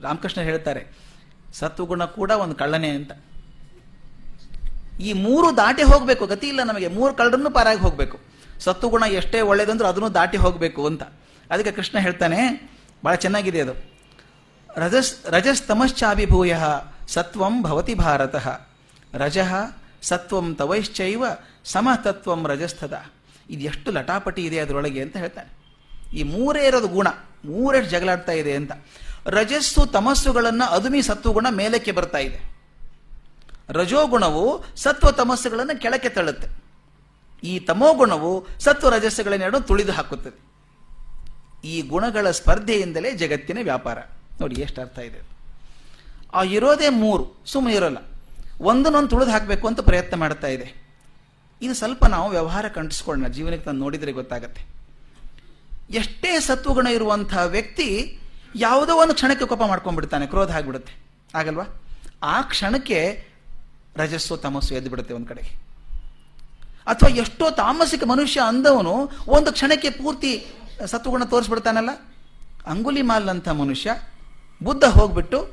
[0.03, 0.83] ರಾಮಕೃಷ್ಣ ಹೇಳ್ತಾರೆ,
[1.61, 3.13] ಸತ್ವಗುಣ ಕೂಡ ಒಂದು ಕಳ್ಳನೇ ಅಂತ.
[5.01, 6.89] ಈ ಮೂರು ದಾಟಿ ಹೋಗಬೇಕು, ಗತಿ ಇಲ್ಲ ನಮಗೆ.
[6.99, 8.17] ಮೂರು ಕಳ್ಳರನ್ನು ಪಾರಾಗಿ ಹೋಗಬೇಕು.
[8.65, 11.03] ಸತ್ವಗುಣ ಎಷ್ಟೇ ಒಳ್ಳೇದಂದ್ರೂ ಅದನ್ನು ದಾಟಿ ಹೋಗಬೇಕು ಅಂತ.
[11.51, 12.41] ಅದಕ್ಕೆ ಕೃಷ್ಣ ಹೇಳ್ತಾನೆ,
[13.05, 13.75] ಬಹಳ ಚೆನ್ನಾಗಿದೆ ಅದು.
[14.71, 16.55] ರಜಸ್, ರಜಸ್ತಮಶ್ಚಾಭಿಭೂಯ
[17.09, 18.37] ಸತ್ವಂ ಭವತಿ ಭಾರತ.
[19.15, 19.51] ರಜಃ
[20.05, 21.25] ಸತ್ವಂ ತವೈಶ್ಚೈವ
[21.65, 22.95] ಸಮತತ್ವಂ ರಜಸ್ಥದ.
[23.51, 25.65] ಇದು ಎಷ್ಟು ಲಟಾಪಟಿ ಇದೆ ಅದರೊಳಗೆ ಅಂತ ಹೇಳ್ತಾನೆ.
[26.17, 27.09] ಈ ಮೂರೇ ಇರೋದು ಗುಣ
[27.45, 28.73] ಮೂರೆಷ್ಟು ಜಗಳಾಡ್ತಾ ಇದೆ ಅಂತ.
[29.27, 32.55] ರಜಸ್ಸು ತಮಸ್ಸುಗಳನ್ನು ಅದುಮಿ ಸತ್ವಗುಣ ಮೇಲಕ್ಕೆ ಬರ್ತಾ ಇದೆ.
[33.69, 36.49] ರಜೋಗುಣವು ಸತ್ವ ತಮಸ್ಸುಗಳನ್ನು ಕೆಳಕ್ಕೆ ತಳ್ಳುತ್ತೆ.
[37.45, 40.55] ಈ ತಮೋಗುಣವು ಸತ್ವ ರಜಸ್ಸುಗಳನ್ನೆರಡು ತುಳಿದು ಹಾಕುತ್ತದೆ
[41.69, 43.99] ಈ ಗುಣಗಳ ಸ್ಪರ್ಧೆಯಿಂದಲೇ ಜಗತ್ತಿನ ವ್ಯಾಪಾರ.
[44.41, 45.21] ನೋಡಿ ಎಷ್ಟು ಅರ್ಥ ಇದೆ.
[46.35, 47.97] ಆ ಇರೋದೇ ಮೂರು ಸುಮ್ಮನೆ ಇರೋಲ್ಲ.
[48.61, 50.85] ಒಂದನ್ನೊಂದು ತುಳಿದು ಹಾಕಬೇಕು ಅಂತ ಪ್ರಯತ್ನ ಮಾಡ್ತಾ ಇದೆ.
[51.63, 54.67] ಇದು ಸ್ವಲ್ಪ ನಾವು ವ್ಯವಹಾರ ಕಂಟಿಸ್ಕೊಳ್ಳೋಣ ಜೀವನಕ್ಕೆ ನಾನು ನೋಡಿದರೆ ಗೊತ್ತಾಗತ್ತೆ.
[55.91, 58.19] ಎಷ್ಟೇ ಸತ್ವಗುಣ ಇರುವಂತಹ ವ್ಯಕ್ತಿ
[58.57, 60.93] ಯಾವುದೋ ಒಂದು ಕ್ಷಣಕ್ಕೆ ಕೋಪ ಮಾಡ್ಕೊಂಡ್ಬಿಡ್ತಾನೆ, ಕ್ರೋಧ ಆಗಿಬಿಡುತ್ತೆ.
[61.35, 61.83] ಆಗಲ್ವಾ?
[62.23, 63.29] ಆ ಕ್ಷಣಕ್ಕೆ
[63.97, 65.49] ರಜಸ್ಸು, ತಮಸ್ಸು ಎದ್ದು ಬಿಡುತ್ತೆ ಒಂದು ಕಡೆಗೆ.
[66.87, 70.47] ಅಥವಾ ಎಷ್ಟೋ ತಾಮಸಿಕ ಮನುಷ್ಯ ಅಂದವನು ಒಂದು ಕ್ಷಣಕ್ಕೆ ಪೂರ್ತಿ
[70.87, 71.91] ಸತ್ವಗುಣ ತೋರಿಸ್ಬಿಡ್ತಾನಲ್ಲ?
[72.67, 74.01] ಅಂಗುಲಿ ಮಾಲ್ ಅಂತ ಮನುಷ್ಯ
[74.63, 75.49] ಬುದ್ಧ ಹೋಗ್ಬಿಟ್ಟು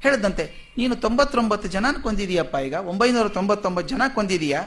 [0.00, 4.60] ಹೇಳಿದಂತೆ ನೀನು ತೊಂಬತ್ತೊಂಬತ್ತು ಜನ ಕೊಂದಿದೀಯಪ್ಪ ಈಗ, ಒಂಬೈನೂರ ತೊಂಬತ್ತೊಂಬತ್ತು ಜನ ಕೊಂದಿದೀಯಾ?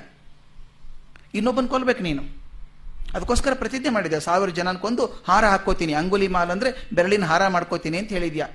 [1.39, 2.23] ಇನ್ನೊಬ್ಬನ ಕೊಲ್ಬೇಕು ನೀನು.
[3.15, 8.11] ಅದಕ್ಕೋಸ್ಕರ ಪ್ರತಿಜ್ಞೆ ಮಾಡಿದೆ, ಸಾವಿರ ಜನ ಕೊಂದು ಹಾರ ಹಾಕೋತೀನಿ ಅಂಗುಲಿ ಮಾಲ್ ಅಂದ್ರೆ ಬೆರಳಿನ ಹಾರ ಮಾಡ್ಕೋತೀನಿ ಅಂತ
[8.17, 8.47] ಹೇಳಿದ್ಯಾ?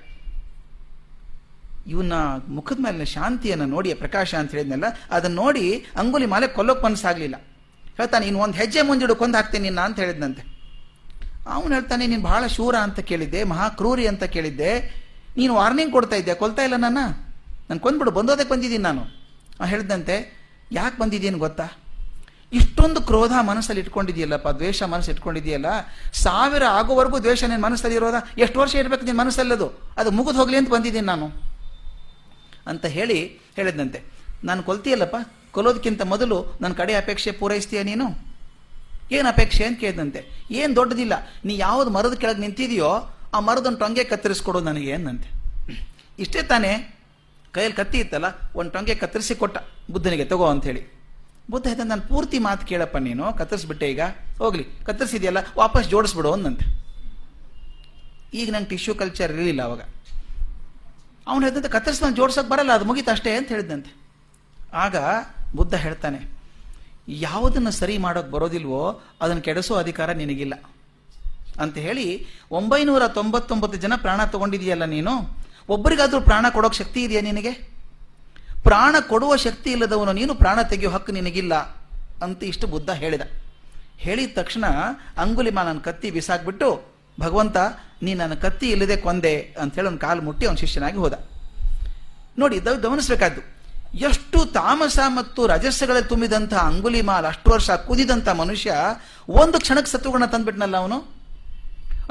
[1.92, 2.14] ಇವನ
[2.56, 4.86] ಮುಖದ ಮೇಲಿನ ಶಾಂತಿಯನ್ನು ನೋಡಿ ಪ್ರಕಾಶ ಅಂತ ಹೇಳಿದ್ನಲ್ಲ,
[5.16, 5.64] ಅದನ್ನ ನೋಡಿ
[6.02, 7.36] ಅಂಗುಲಿ ಮಾಲೆ ಕೊಲ್ಲೋಕ್ ಮನಸ್ಸಾಗಲಿಲ್ಲ.
[7.98, 10.42] ಹೇಳ್ತಾನೆ, ಇನ್ನು ಒಂದು ಹೆಜ್ಜೆ ಮುಂದಿಡು, ಕೊಂದು ಹಾಕ್ತೀನಿ ನಿನ್ನ ಅಂತ ಹೇಳಿದ್ನಂತೆ.
[11.54, 14.72] ಅವನು ಹೇಳ್ತಾನೆ, ನೀನು ಬಹಳ ಶೂರ ಅಂತ ಕೇಳಿದ್ದೆ, ಮಹಾ ಕ್ರೂರಿ ಅಂತ ಕೇಳಿದ್ದೆ.
[15.38, 17.00] ನೀನು ವಾರ್ನಿಂಗ್ ಕೊಡ್ತಾ ಇದ್ದೆ ಕೊಲ್ತಾ ಇಲ್ಲ ನನ್ನ?
[17.68, 19.02] ನಾನು ಕೊಂದ್ಬಿಡು, ಬಂದೋದಕ್ಕೆ ಬಂದಿದ್ದೀನಿ ನಾನು.
[19.72, 20.16] ಹೇಳಿದಂತೆ,
[20.78, 21.66] ಯಾಕೆ ಬಂದಿದ್ದೀನಿ ಗೊತ್ತಾ?
[22.58, 25.68] ಇಷ್ಟೊಂದು ಕ್ರೋಧ ಮನಸ್ಸಲ್ಲಿ ಇಟ್ಕೊಂಡಿದೆಯಲ್ಲಪ್ಪ ದ್ವೇಷ ಮನಸ್ಸು ಇಟ್ಕೊಂಡಿದೆಯಲ್ಲ
[26.24, 28.20] ಸಾವಿರ ಆಗೋವರೆಗೂ ದ್ವೇಷ ನಿನ್ನ ಮನಸ್ಸಲ್ಲಿ ಇರೋದಾ?
[28.44, 29.66] ಎಷ್ಟು ವರ್ಷ ಇರಬೇಕು ನಿನ್ನ ಮನಸ್ಸಲ್ಲದು
[30.00, 30.10] ಅದು?
[30.18, 31.26] ಮುಗಿದು ಹೋಗಲಿ ಅಂತ ಬಂದಿದ್ದೀನಿ ನಾನು.
[32.70, 33.18] ಅಂತ ಹೇಳಿ
[33.56, 33.98] ಹೇಳಿದಂತೆ
[34.44, 35.16] ನಾನು ಕೊಲ್ತೀಯಲ್ಲಪ್ಪ
[35.56, 38.06] ಕೊಲೋದಕ್ಕಿಂತ ಮೊದಲು ನನ್ನ ಕಡೆ ಅಪೇಕ್ಷೆ ಪೂರೈಸ್ತೀಯ ನೀನು?
[39.16, 40.20] ಏನು ಅಪೇಕ್ಷೆ ಅಂತ ಕೇಳಿದಂತೆ.
[40.60, 41.14] ಏನು ದೊಡ್ಡದಿಲ್ಲ,
[41.46, 42.90] ನೀ ಯಾವ್ದು ಮರದ ಕೆಳಗೆ ನಿಂತಿದೆಯೋ,
[43.34, 44.92] ಆ ಮರದೊಂದು ಟೊಂಗೆ ಕತ್ತರಿಸ್ಕೊಡು ನನಗೆ
[46.24, 46.72] ಇಷ್ಟೇ ತಾನೇ
[47.56, 49.56] ಕೈಯಲ್ಲಿ ಕತ್ತಿ ಇತ್ತಲ್ಲ, ಒಂದು ಟೊಂಗೆ ಕತ್ತರಿಸಿ ಕೊಟ್ಟ
[49.94, 50.82] ಬುದ್ಧನಿಗೆ ತಗೋ ಅಂತ ಹೇಳಿ
[51.52, 54.02] ಬುದ್ಧ ಹೇಳ್ದ, ನಾನು ಪೂರ್ತಿ ಮಾತು ಕೇಳಪ್ಪ ನೀನು, ಕತ್ತರಿಸ್ಬಿಟ್ಟೆ ಈಗ,
[54.40, 56.66] ಹೋಗ್ಲಿ, ಕತ್ತರಿಸಿದೆಯಲ್ಲ, ವಾಪಸ್ ಜೋಡಿಸ್ಬಿಡು ಅಂದಂತೆ.
[58.40, 59.82] ಈಗ ನಂಗೆ ಟಿಶ್ಯೂ ಕಲ್ಚರ್ ಇರಲಿಲ್ಲ ಅವಾಗ.
[61.30, 63.92] ಅವನು ಹೇಳ್ದಂತೆ, ಕತ್ತರಿಸಿ ನಾನು ಜೋಡ್ಸೋಕೆ ಬರಲ್ಲ, ಅದು ಮುಗೀತು ಅಷ್ಟೇ ಅಂತ ಹೇಳಿದಂತೆ.
[64.84, 64.96] ಆಗ
[65.58, 66.20] ಬುದ್ಧ ಹೇಳ್ತಾನೆ,
[67.26, 68.82] ಯಾವುದನ್ನು ಸರಿ ಮಾಡೋಕೆ ಬರೋದಿಲ್ವೋ
[69.22, 70.54] ಅದನ್ನು ಕೆಡಿಸೋ ಅಧಿಕಾರ ನಿನಗಿಲ್ಲ.
[71.64, 72.06] ಅಂತ ಹೇಳಿ,
[72.58, 75.12] ಒಂಬೈನೂರ ತೊಂಬತ್ತೊಂಬತ್ತು ಜನ ಪ್ರಾಣ ತಗೊಂಡಿದೆಯಲ್ಲ ನೀನು
[75.68, 77.52] ಒಬ್ಬರಿಗಾದ್ರೂ ಪ್ರಾಣ ಕೊಡೋಕೆ ಶಕ್ತಿ ಇದೆಯಾ ನಿನಗೆ?
[78.66, 81.54] ಪ್ರಾಣ ಕೊಡುವ ಶಕ್ತಿ ಇಲ್ಲದವನು, ನೀನು ಪ್ರಾಣ ತೆಗೆಯೋ ಹಕ್ಕು ನಿನಗಿಲ್ಲ
[82.24, 83.24] ಅಂತ ಇಷ್ಟು ಬುದ್ಧ ಹೇಳಿದ.
[84.04, 84.64] ಹೇಳಿದ ತಕ್ಷಣ
[85.22, 86.68] ಅಂಗುಲಿಮ ನನ್ನ ಕತ್ತಿ ಬಿಸಾಕ್ಬಿಟ್ಟು,
[87.18, 87.56] ಭಗವಂತ,
[88.04, 91.14] ನೀ ನನ್ನ ಕತ್ತಿ ಇಲ್ಲದೆ ಕೊಂದೆ ಅಂತ ಹೇಳಿ ಒಂದು ಕಾಲು ಮುಟ್ಟಿ ಅವನು ಶಿಷ್ಯನಾಗಿ ಹೋದ.
[92.40, 92.56] ನೋಡಿ
[92.86, 93.42] ಗಮನಿಸಬೇಕಾದ್ದು,
[94.08, 98.72] ಎಷ್ಟು ತಾಮಸ ಮತ್ತು ರಜಸ್ಸಗಳಲ್ಲಿ ತುಂಬಿದಂಥ ಅಂಗುಲಿಮಾಲ್ ಅಷ್ಟು ವರ್ಷ ಕುದಿದಂಥ ಮನುಷ್ಯ
[99.42, 100.98] ಒಂದು ಕ್ಷಣಕ್ಕೆ ಸತ್ವಗುಣ ತಂದ್ಬಿಟ್ನಲ್ಲ ಅವನು?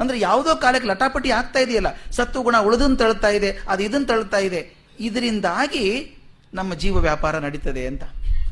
[0.00, 4.76] ಅಂದ್ರೆ ಯಾವುದೋ ಕಾಲಕ್ಕೆ ಲಟಾಪಟಿ ಆಗ್ತಾ ಇದೆಯಲ್ಲ, ಸತ್ತು ಗುಣ ಉಳಿದನ್ ತಳ್ತಾ ಇದೆ, ಅದು ಇದನ್ನ ತಳ್ತಾ ಇದೆ,
[5.00, 6.16] ಇದರಿಂದಾಗಿ
[6.54, 8.02] ನಮ್ಮ ಜೀವ ವ್ಯಾಪಾರ ನಡೀತದೆ ಅಂತ.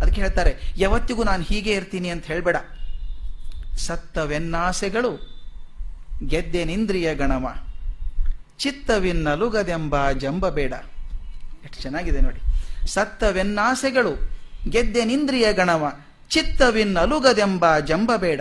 [0.01, 2.57] ಅದಕ್ಕೆ ಹೇಳ್ತಾರೆ, ಯಾವತ್ತಿಗೂ ನಾನು ಹೀಗೆ ಇರ್ತೀನಿ ಅಂತ ಹೇಳ್ಬೇಡ.
[3.77, 5.35] ಸತ್ತವೆನ್ನಾಸೆಗಳು,
[6.27, 7.55] ಗೆದ್ದೆನಿಂದ್ರಿಯ ಗಣವ.
[8.59, 10.73] ಚಿತ್ತವಿನ್ನಲುಗದೆಂಬ ಜಂಬ ಬೇಡ.
[11.65, 12.41] ಎಷ್ಟು ಚೆನ್ನಾಗಿದೆ ನೋಡಿ.
[12.87, 14.31] ಸತ್ತವೆನ್ನಾಸೆಗಳು,
[14.71, 15.93] ಗೆದ್ದೆನಿಂದ್ರಿಯ ಗಣವ.
[16.31, 18.41] ಚಿತ್ತವಿನ್ನಲುಗದೆಂಬ ಜಂಬ ಬೇಡ.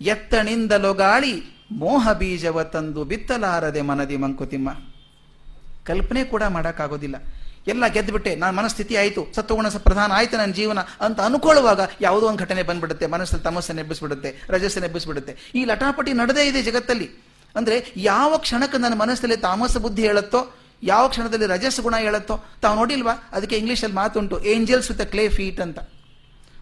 [0.00, 4.70] ಎತ್ತಣಿಂದ ಗಾಳಿ ಮೋಹ ಬೀಜವ ತಂದು ಬಿತ್ತಲಾರದೆ ಮನದಿ ಮಂಕುತಿಮ್ಮ.
[5.86, 7.16] ಕಲ್ಪನೆ ಕೂಡ ಮಾಡೋಕ್ಕಾಗೋದಿಲ್ಲ.
[7.66, 12.62] ಎಲ್ಲ ಗೆದ್ದುಬಿಟ್ಟೆ ನಾನು ಮನಸ್ಥಿತಿ ಆಯಿತು ಸತ್ವಗುಣ ಪ್ರಧಾನ ಆಯಿತು ನನ್ನ ಜೀವನ ಅಂತ ಅನ್ಕೊಳ್ಳುವಾಗ ಯಾವುದೋ ಒಂದು ಘಟನೆ
[12.62, 15.36] ಬಂದ್ಬಿಡುತ್ತೆ, ಮನಸ್ಸಲ್ಲಿ ತಮಸ್ಸನ್ನು ಎಬ್ಬಿಸ್ಬಿಡುತ್ತೆ, ರಜಸ್ಸನ್ನು ಎಬ್ಬಿಸ್ಬಿಡುತ್ತೆ.
[15.54, 17.10] ಈ ಲಟಾಪಟಿ ನಡೆದೇ ಇದೆ ಜಗತ್ತಲ್ಲಿ.
[17.56, 23.12] ಅಂದರೆ ಯಾವ ಕ್ಷಣಕ್ಕೆ ನನ್ನ ಮನಸ್ಸಲ್ಲಿ ತಾಮಸ ಬುದ್ಧಿ ಹೇಳುತ್ತೋ, ಯಾವ ಕ್ಷಣದಲ್ಲಿ ರಜಸ್ ಗುಣ ಹೇಳುತ್ತೋ, ತಾವು ನೋಡಿಲ್ವಾ?
[23.32, 25.78] ಅದಕ್ಕೆ ಇಂಗ್ಲೀಷಲ್ಲಿ ಮಾತುಂಟು ಏಂಜಲ್ಸ್ ವಿತ್ ಕ್ಲೇ ಫೀಟ್ ಅಂತ.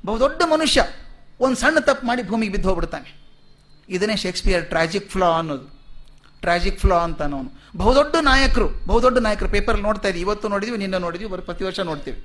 [0.04, 0.87] ಬಹುದೊಡ್ಡ ಮನುಷ್ಯ
[1.40, 3.21] ಒಂದು ಸಣ್ಣ ತಪ್ಪು ಮಾಡಿ ಭೂಮಿಗೆ ಬಿದ್ದು ಹೋಗ್ಬಿಡ್ತಾನೆ.
[3.88, 5.66] ಇದನ್ನೇ ಶೇಕ್ಸ್ಪಿಯರ್ ಟ್ರಾಜಿಕ್ ಫ್ಲಾ ಅನ್ನೋದು.
[6.40, 7.50] ಟ್ರಾಜಿಕ್ ಫ್ಲಾ ಅಂತ ಅನ್ನೋನು.
[7.76, 12.18] ಬಹುದೊಡ್ಡ ನಾಯಕರು ಬಹುದೊಡ್ಡ ನಾಯಕರು ಪೇಪರ್ ನೋಡ್ತಾ ಇದ್ದೀವಿ ಇವತ್ತು ನೋಡಿದ್ವಿ, ನಿನ್ನೆ ನೋಡಿದ್ವಿ, ಬರೀ ಪ್ರತಿ ವರ್ಷ ನೋಡ್ತೀವಿ.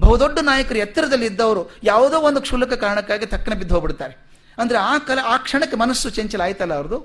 [0.00, 4.14] ಬಹುದೊಡ್ಡ ನಾಯಕರು ಎತ್ತರದಲ್ಲಿ ಇದ್ದವರು ಯಾವುದೋ ಒಂದು ಕ್ಷುಲ್ಲಕ ಕಾರಣಕ್ಕಾಗಿ ತಕ್ಕನೆ ಬಿದ್ದು ಹೋಗ್ಬಿಡ್ತಾರೆ.
[4.58, 6.98] ಅಂದರೆ ಆ ಕಲ, ಆ ಕ್ಷಣಕ್ಕೆ ಮನಸ್ಸು ಚಂಚಲ ಆಯ್ತಲ್ಲ ಅವ್ರದ್ದು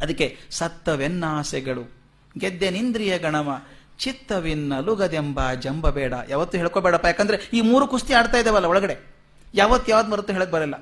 [0.00, 1.84] ಅದಕ್ಕೆ ಸತ್ತವೆನ್ನಾಸೆಗಳು
[2.38, 3.48] ಗೆದ್ದೆನಿಂದ್ರಿಯ ಗಣವ,
[3.98, 7.06] ಚಿತ್ತವಿನ್ನಲುಗದೆಂಬ ಜಂಬ ಬೇಡ ಯಾವತ್ತು ಹೇಳ್ಕೋಬೇಡಪ್ಪ.
[7.06, 8.96] ಯಾಕಂದ್ರೆ ಈ ಮೂರು ಕುಸ್ತಿ ಆಡ್ತಾ ಇದ್ದಾವಲ್ಲ ಒಳಗಡೆ.
[9.54, 10.74] ಯಾವತ್ತು ಯಾವ್ದು ಮರೆತು ಹೇಳಕ್ ಬರಲ್ಲ.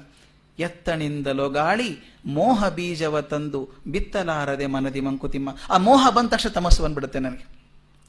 [0.59, 5.49] ಎತ್ತಣಿಂದಲೋ ಗಾಳಿ ಮೋಹ ಬೀಜವ ತಂದು ಬಿತ್ತಲಾರದೆ ಮನದಿ ಮಂಕುತಿಮ್ಮ.
[5.71, 7.65] ಆ ಮೋಹ ಬಂದ ತಕ್ಷಣ ತಮಸ್ಸು ಬಂದ್ಬಿಡುತ್ತೆ ನನಗೆ.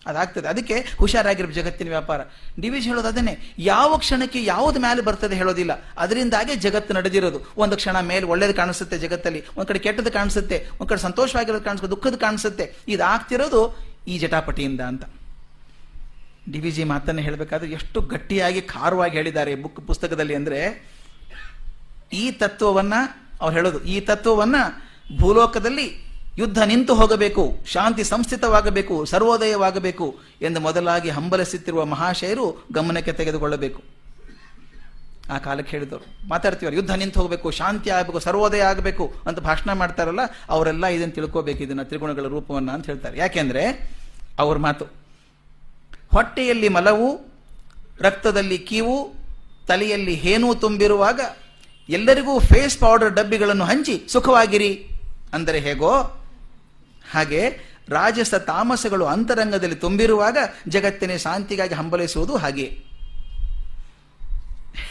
[0.07, 0.47] ಅದಾಗ್ತದೆ.
[0.47, 2.21] ಅದಕ್ಕೆ ಹುಷಾರಾಗಿರೋ ಜಗತ್ತಿನ ವ್ಯಾಪಾರ.
[2.59, 3.55] ಡಿವಿಜ್ ಹೇಳೋದು ಅದನ್ನೇ.
[3.59, 5.71] ಯಾವ ಕ್ಷಣಕ್ಕೆ ಯಾವ್ದು ಮೇಲೆ ಬರ್ತದೆ ಹೇಳೋದಿಲ್ಲ.
[5.97, 7.39] ಅದರಿಂದಾಗೆ ಜಗತ್ತು ನಡೆದಿರೋದು.
[7.57, 9.43] ಒಂದು ಕ್ಷಣ ಮೇಲೆ ಒಳ್ಳೇದು ಕಾಣಿಸುತ್ತೆ ಜಗತ್ತಲ್ಲಿ.
[9.57, 10.67] ಒಂದ್ ಕಡೆ ಕೆಟ್ಟದ್ದು ಕಾಣಿಸುತ್ತೆ.
[10.79, 11.95] ಒಂದ್ ಕಡೆ ಸಂತೋಷವಾಗಿರೋದು ಕಾಣಿಸುತ್ತೆ.
[11.95, 12.75] ದುಃಖದ ಕಾಣಿಸುತ್ತೆ.
[12.87, 15.03] ಇದಾಗ್ತಿರೋದು ಈ ಜಟಾಪಟಿಯಿಂದ ಅಂತ.
[16.51, 20.94] ಡಿ ವಿ ಜಿ ಮಾತನ್ನು ಹೇಳಬೇಕಾದ್ರೆ ಎಷ್ಟು ಗಟ್ಟಿಯಾಗಿ ಖಾರವಾಗಿ ಹೇಳಿದ್ದಾರೆ ಬುಕ್ ಪುಸ್ತಕದಲ್ಲಿ ಅಂದ್ರೆ
[22.13, 22.93] ಈ ತತ್ವವನ್ನ
[23.41, 24.55] ಅವ್ರು ಹೇಳೋದು, ಈ ತತ್ವವನ್ನ
[25.19, 26.05] ಭೂಲೋಕದಲ್ಲಿ
[26.37, 33.83] ಯುದ್ಧ ನಿಂತು ಹೋಗಬೇಕು, ಶಾಂತಿ ಸಂಸ್ಥಿತವಾಗಬೇಕು, ಸರ್ವೋದಯವಾಗಬೇಕು ಎಂದು ಮೊದಲಾಗಿ ಹಂಬಲಿಸುತ್ತಿರುವ ಮಹಾಶಯರು ಗಮನಕ್ಕೆ ತೆಗೆದುಕೊಳ್ಳಬೇಕು.
[35.29, 36.29] ಆ ಕಾಲಕ್ಕೆ ಹೇಳಿದವರು.
[36.29, 40.19] ಮಾತಾಡ್ತೀವಲ್ಲ, ಯುದ್ಧ ನಿಂತು ಹೋಗಬೇಕು, ಶಾಂತಿ ಆಗಬೇಕು, ಸರ್ವೋದಯ ಆಗಬೇಕು ಅಂತ ಭಾಷಣ ಮಾಡ್ತಾರಲ್ಲ,
[40.49, 43.17] ಅವರೆಲ್ಲ ಇದನ್ನು ತಿಳ್ಕೋಬೇಕು, ಇದನ್ನ ತ್ರಿಗುಣಗಳ ರೂಪವನ್ನು ಅಂತ ಹೇಳ್ತಾರೆ.
[43.17, 43.91] ಯಾಕೆಂದ್ರೆ,
[44.39, 44.85] ಅವ್ರ ಮಾತು,
[46.11, 47.19] ಹೊಟ್ಟೆಯಲ್ಲಿ ಮಲವು,
[48.01, 49.13] ರಕ್ತದಲ್ಲಿ ಕೀವು,
[49.67, 51.19] ತಲೆಯಲ್ಲಿ ಹೇನೂ ತುಂಬಿರುವಾಗ
[51.89, 54.71] ಎಲ್ಲರಿಗೂ ಫೇಸ್ ಪೌಡರ್ ಡಬ್ಬಿಗಳನ್ನು ಹಂಚಿ ಸುಖವಾಗಿರಿ.
[55.33, 55.93] ಅಂದರೆ ಹೇಗೋ?
[57.11, 57.41] ಹಾಗೆ
[57.89, 60.37] ರಾಜಸ ತಾಮಸಗಳು ಅಂತರಂಗದಲ್ಲಿ ತುಂಬಿರುವಾಗ
[60.67, 62.67] ಜಗತ್ತಿನ ಶಾಂತಿಗಾಗಿ ಹಂಬಲಿಸುವುದು ಹಾಗೆ.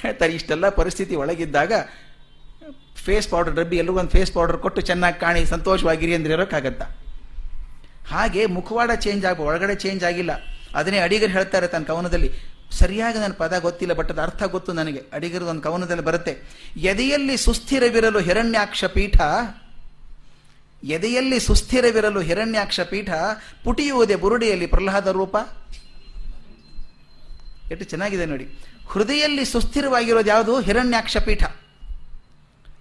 [0.02, 1.72] ಹೇಳ್ತಾರೆ, ಇಷ್ಟೆಲ್ಲ ಪರಿಸ್ಥಿತಿ ಒಳಗಿದ್ದಾಗ
[3.04, 6.86] ಫೇಸ್ ಪೌಡರ್ ಡಬ್ಬಿ ಎಲ್ಲರಿಗೂ ಒಂದು ಫೇಸ್ ಪೌಡರ್ ಕೊಟ್ಟು ಚೆನ್ನಾಗಿ ಕಾಣಿ, ಸಂತೋಷವಾಗಿರಿ ಅಂದ್ರೆ ಇರೋಕ್ಕಾಗತ್ತಾ.
[8.08, 10.32] ಹಾಗೆ ಮುಖವಾಡ ಚೇಂಜ್ ಆಗ ಒಳಗಡೆ ಚೇಂಜ್ ಆಗಿಲ್ಲ.
[10.74, 12.30] ಅದನ್ನೇ ಅಡಿಗರು ಹೇಳ್ತಾರೆ ತನ್ನ ಕವನದಲ್ಲಿ
[12.78, 15.00] ಸರಿಯಾಗಿ ನನ್ನ ಪದ ಗೊತ್ತಿಲ್ಲ ಬಟ್ ಅದು ಅರ್ಥ ಗೊತ್ತು ನನಗೆ.
[15.12, 16.32] ಅಡಿಗರದ ಒಂದು ಕವನದಲ್ಲಿ ಬರುತ್ತೆ,
[16.92, 19.16] ಎದೆಯಲ್ಲಿ ಸುಸ್ಥಿರವಿರಲು ಹಿರಣ್ಯಾಕ್ಷ ಪೀಠ
[20.84, 23.10] ಎದೆಯಲ್ಲಿ ಸುಸ್ಥಿರವಿರಲು ಹಿರಣ್ಯಾಕ್ಷ ಪೀಠ
[23.64, 25.36] ಪುಟಿಯುವುದೇ ಬುರುಡಿಯಲ್ಲಿ ಪ್ರಹ್ಲಾದ ರೂಪ.
[27.70, 28.46] ಎಷ್ಟು ಚೆನ್ನಾಗಿದೆ ನೋಡಿ.
[28.86, 30.54] ಹೃದಯಲ್ಲಿ ಸುಸ್ಥಿರವಾಗಿರೋದು ಯಾವುದು?
[30.60, 31.42] ಹಿರಣ್ಯಾಕ್ಷ ಪೀಠ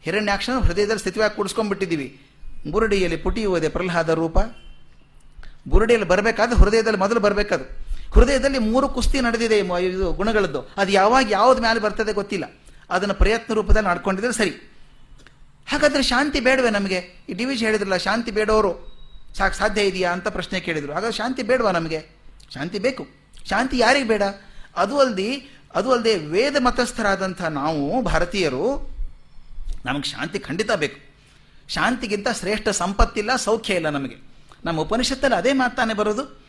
[0.03, 2.07] ಹಿರಣ್ಯಾಕ್ಷ ಹೃದಯದಲ್ಲಿ ಸ್ಥಿತಿವಾಗಿ ಕೂಡಿಸ್ಕೊಂಡ್ಬಿಟ್ಟಿದ್ದೀವಿ.
[2.71, 4.37] ಬುರುಡೆಯಲ್ಲಿ ಪುಟಿಯುವುದೇ ಪ್ರಹ್ಲಾದ ರೂಪ.
[5.67, 7.65] ಬುರುಡೆಯಲ್ಲಿ ಬರಬೇಕಾದ್ರೆ ಹೃದಯದಲ್ಲಿ ಮೊದಲು ಬರಬೇಕದು.
[8.13, 10.61] ಹೃದಯದಲ್ಲಿ ಮೂರು ಕುಸ್ತಿ ನಡೆದಿದೆ ಇದು ಗುಣಗಳದ್ದು.
[10.77, 12.45] ಅದು ಯಾವಾಗ ಯಾವ್ದು ಮೇಲೆ ಬರ್ತದೆ ಗೊತ್ತಿಲ್ಲ.
[12.89, 14.53] ಅದನ್ನು ಪ್ರಯತ್ನ ರೂಪದಲ್ಲಿ ನಡ್ಕೊಂಡಿದ್ರೆ ಸರಿ.
[15.67, 17.25] ಹಾಗಾದ್ರೆ ಶಾಂತಿ ಬೇಡವೆ ನಮಗೆ?
[17.29, 18.93] ಈ ಡಿವಿಜ್ ಹೇಳಿದ್ರಲ್ಲ, ಶಾಂತಿ ಬೇಡೋರು
[19.37, 20.93] ಸಾಕು ಸಾಧ್ಯ ಇದೆಯಾ ಅಂತ ಪ್ರಶ್ನೆ ಕೇಳಿದ್ರು.
[20.93, 22.05] ಹಾಗಾದ್ರೆ ಶಾಂತಿ ಬೇಡವಾ ನಮಗೆ?
[22.53, 23.07] ಶಾಂತಿ ಬೇಕು.
[23.49, 24.23] ಶಾಂತಿ ಯಾರಿಗೆ ಬೇಡ?
[24.77, 28.89] ಅದು ಅಲ್ಲದೆ ಅದು ಅಲ್ಲದೆ ವೇದ ಮತಸ್ಥರಾದಂಥ ನಾವು ಭಾರತೀಯರು,
[29.85, 30.99] ನಮಗೆ ಶಾಂತಿ ಖಂಡಿತ ಬೇಕು.
[31.67, 34.17] ಶಾಂತಿಗಿಂತ ಶ್ರೇಷ್ಠ ಸಂಪತ್ತಿಲ್ಲ, ಸೌಖ್ಯ ಇಲ್ಲ ನಮಗೆ.
[34.65, 36.42] ನಮ್ಮ ಉಪನಿಷತ್ತಲ್ಲಿ ಅದೇ ಮಾತಾನೆ ಬರೋದು.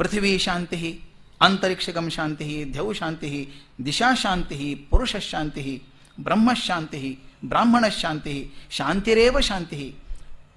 [0.00, 1.00] ಪೃಥ್ವಿ ಶಾಂತಿ
[1.40, 3.30] ಅಂತರಿಕ್ಷಗಂ ಶಾಂತಿ ದ್ಯೌ ಶಾಂತಿ,
[3.84, 5.82] ದಿಶಾ ಶಾಂತಿ, ಪುರುಷ ಶಾಂತಿ
[6.20, 9.94] ಬ್ರಹ್ಮಶಾಂತಿ ಬ್ರಾಹ್ಮಣ ಶಾಂತಿ, ಶಾಂತಿರೇವ ಶಾಂತಿ,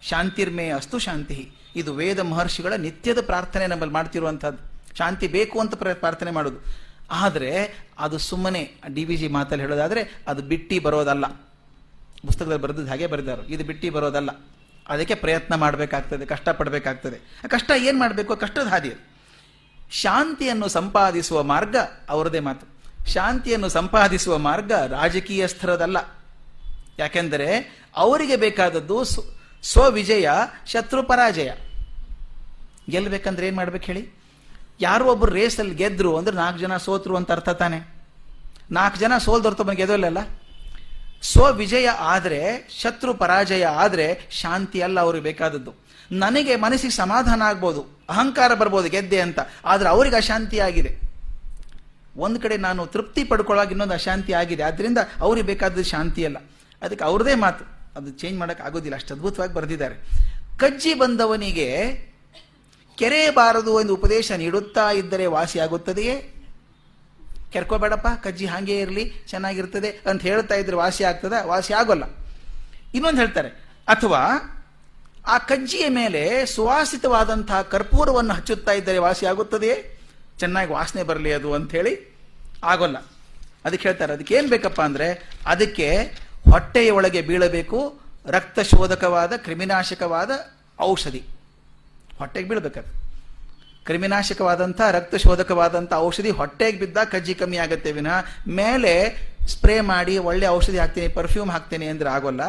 [0.01, 1.51] ಶಾಂತಿರ್ಮೇ ಅಸ್ತು ಶಾಂತಿ.
[1.75, 4.59] ಇದು ವೇದ ಮಹರ್ಷಿಗಳ ನಿತ್ಯದ ಪ್ರಾರ್ಥನೆ ನಮ್ಮಲ್ಲಿ ಮಾಡ್ತಿರುವಂಥದ್ದು.
[4.97, 6.59] ಶಾಂತಿ ಬೇಕು ಅಂತ ಪ್ರಾರ್ಥನೆ ಮಾಡೋದು.
[7.11, 7.51] ಆದರೆ
[7.99, 11.27] ಅದು ಸುಮ್ಮನೆ, ಡಿ ವಿ ಜಿ ಮಾತಲ್ಲಿ ಹೇಳೋದಾದರೆ ಅದು ಬಿಟ್ಟಿ ಬರೋದಲ್ಲ.
[12.25, 13.43] ಪುಸ್ತಕದಲ್ಲಿ ಬರೆದದ್ದು ಹಾಗೆ ಬರೆದಾರು.
[13.47, 14.29] ಇದು ಬಿಟ್ಟಿ ಬರೋದಲ್ಲ.
[14.87, 17.17] ಅದಕ್ಕೆ ಪ್ರಯತ್ನ ಮಾಡಬೇಕಾಗ್ತದೆ, ಕಷ್ಟಪಡಬೇಕಾಗ್ತದೆ.
[17.47, 18.35] ಕಷ್ಟ ಏನು ಮಾಡಬೇಕು?
[18.35, 18.91] ಕಷ್ಟದ ಹಾದಿ
[19.91, 21.75] ಶಾಂತಿಯನ್ನು ಸಂಪಾದಿಸುವ ಮಾರ್ಗ
[22.09, 22.73] ಅವರದೇ ಮಾತು.
[23.11, 25.97] ಶಾಂತಿಯನ್ನು ಸಂಪಾದಿಸುವ ಮಾರ್ಗ ರಾಜಕೀಯ ಸ್ಥರದಲ್ಲ.
[26.99, 29.23] ಯಾಕೆಂದರೆ ಅವರಿಗೆ ಬೇಕಾದದ್ದು ಸ್ವ-
[29.63, 30.29] ಸ್ವವಿಜಯ,
[30.67, 31.51] ಶತ್ರು ಪರಾಜಯ.
[32.89, 34.09] ಗೆಲ್ಲಬೇಕಂದ್ರೆ ಏನು ಮಾಡ್ಬೇಕು ಹೇಳಿ?
[34.81, 37.95] ಯಾರೋ ಒಬ್ರು ರೇಸಲ್ಲಿ ಗೆದ್ರು ಅಂದ್ರೆ ನಾಲ್ಕು ಜನ ಸೋತ್ರು ಅಂತ ಅರ್ಥ ತಾನೆ?
[38.71, 39.17] ನಾಲ್ಕು ಜನ
[39.55, 40.17] ತಮ್ಮ ಸ್ವ
[41.21, 45.73] ಸ್ವವಿಜಯ ಆದರೆ, ಶತ್ರು ಪರಾಜಯ ಆದರೆ ಶಾಂತಿ ಅಲ್ಲ ಅವ್ರಿಗೆ ಬೇಕಾದದ್ದು.
[46.11, 47.92] ನನಗೆ ಮನಸ್ಸಿಗೆ ಸಮಾಧಾನ ಆಗ್ಬೋದು.
[48.09, 49.39] ಅಹಂಕಾರ ಬರ್ಬೋದು, ಗೆದ್ದೆ ಅಂತ.
[49.65, 50.97] ಆದರೆ ಅವ್ರಿಗೆ ಅಶಾಂತಿ ಆಗಿದೆ.
[52.17, 54.63] ಒಂದು ಕಡೆ ನಾನು ತೃಪ್ತಿ ಪಡ್ಕೊಳ್ಳೋಕೆ ಇನ್ನೊಂದು ಅಶಾಂತಿ ಆಗಿದೆ.
[54.63, 56.37] ಆದ್ದರಿಂದ ಅವ್ರಿಗೆ ಬೇಕಾದದ್ದು ಶಾಂತಿ ಅಲ್ಲ.
[56.81, 57.65] ಅದಕ್ಕೆ ಅವ್ರದೇ ಮಾತು.
[57.95, 58.95] ಅದು ಚೇಂಜ್ ಮಾಡೋಕ್ಕೆ ಆಗೋದಿಲ್ಲ.
[58.95, 59.95] ಅಷ್ಟು ಅದ್ಭುತವಾಗಿ ಬರೆದಿದ್ದಾರೆ.
[60.57, 61.93] ಕಜ್ಜಿ ಬಂದವನಿಗೆ
[62.97, 66.29] ಕೆರೆ ಬಾರದು ಎಂದು ಉಪದೇಶ ನೀಡುತ್ತಾ ಇದ್ದರೆ ವಾಸಿ ಆಗುತ್ತದೆಯೇ?
[67.51, 71.33] ಕೆರ್ಕೋಬೇಡಪ್ಪ, ಕಜ್ಜಿ ಹಾಗೆ ಇರಲಿ, ಚೆನ್ನಾಗಿರ್ತದೆ ಅಂತ ಹೇಳ್ತಾ ಇದ್ರೆ ವಾಸಿ ಆಗ್ತದ?
[71.43, 72.03] ವಾಸಿ ಆಗೋಲ್ಲ.
[72.93, 73.49] ಇನ್ನೊಂದು ಹೇಳ್ತಾರೆ.
[73.87, 74.19] ಅಥವಾ
[75.27, 79.77] ಆ ಕಜ್ಜಿಯ ಮೇಲೆ ಸುವಾಸಿತವಾದಂತಹ ಕರ್ಪೂರವನ್ನು ಹಚ್ಚುತ್ತಾ ಇದ್ದರೆ ವಾಸಿ ಆಗುತ್ತದೆಯೇ?
[80.39, 81.93] ಚೆನ್ನಾಗಿ ವಾಸನೆ ಬರಲಿ ಅದು ಅಂತ ಹೇಳಿ
[82.63, 82.97] ಆಗೋಲ್ಲ.
[83.65, 85.07] ಅದಕ್ಕೆ ಹೇಳ್ತಾರೆ ಅದಕ್ಕೆ ಏನು ಬೇಕಪ್ಪ ಅಂದ್ರೆ
[85.45, 85.87] ಅದಕ್ಕೆ
[86.51, 87.79] ಹೊಟ್ಟೆಯ ಒಳಗೆ ಬೀಳಬೇಕು
[88.27, 90.31] ರಕ್ತ ಶೋಧಕವಾದ ಕ್ರಿಮಿನಾಶಕವಾದ
[90.81, 91.23] ಔಷಧಿ.
[92.17, 93.03] ಹೊಟ್ಟೆಗೆ ಬೀಳಬೇಕದು
[93.85, 98.93] ಕ್ರಿಮಿನಾಶಕವಾದಂಥ ರಕ್ತ ಶೋಧಕವಾದಂಥ ಔಷಧಿ ಹೊಟ್ಟೆಗೆ ಬಿದ್ದಾಗ ಕಜ್ಜಿ ಕಮ್ಮಿ ಆಗುತ್ತೆ ವಿನಃ, ಮೇಲೆ
[99.47, 102.43] ಸ್ಪ್ರೇ ಮಾಡಿ ಒಳ್ಳೆ ಔಷಧಿ ಹಾಕ್ತೀನಿ ಪರ್ಫ್ಯೂಮ್ ಹಾಕ್ತೀನಿ ಅಂದರೆ ಆಗೋಲ್ಲ.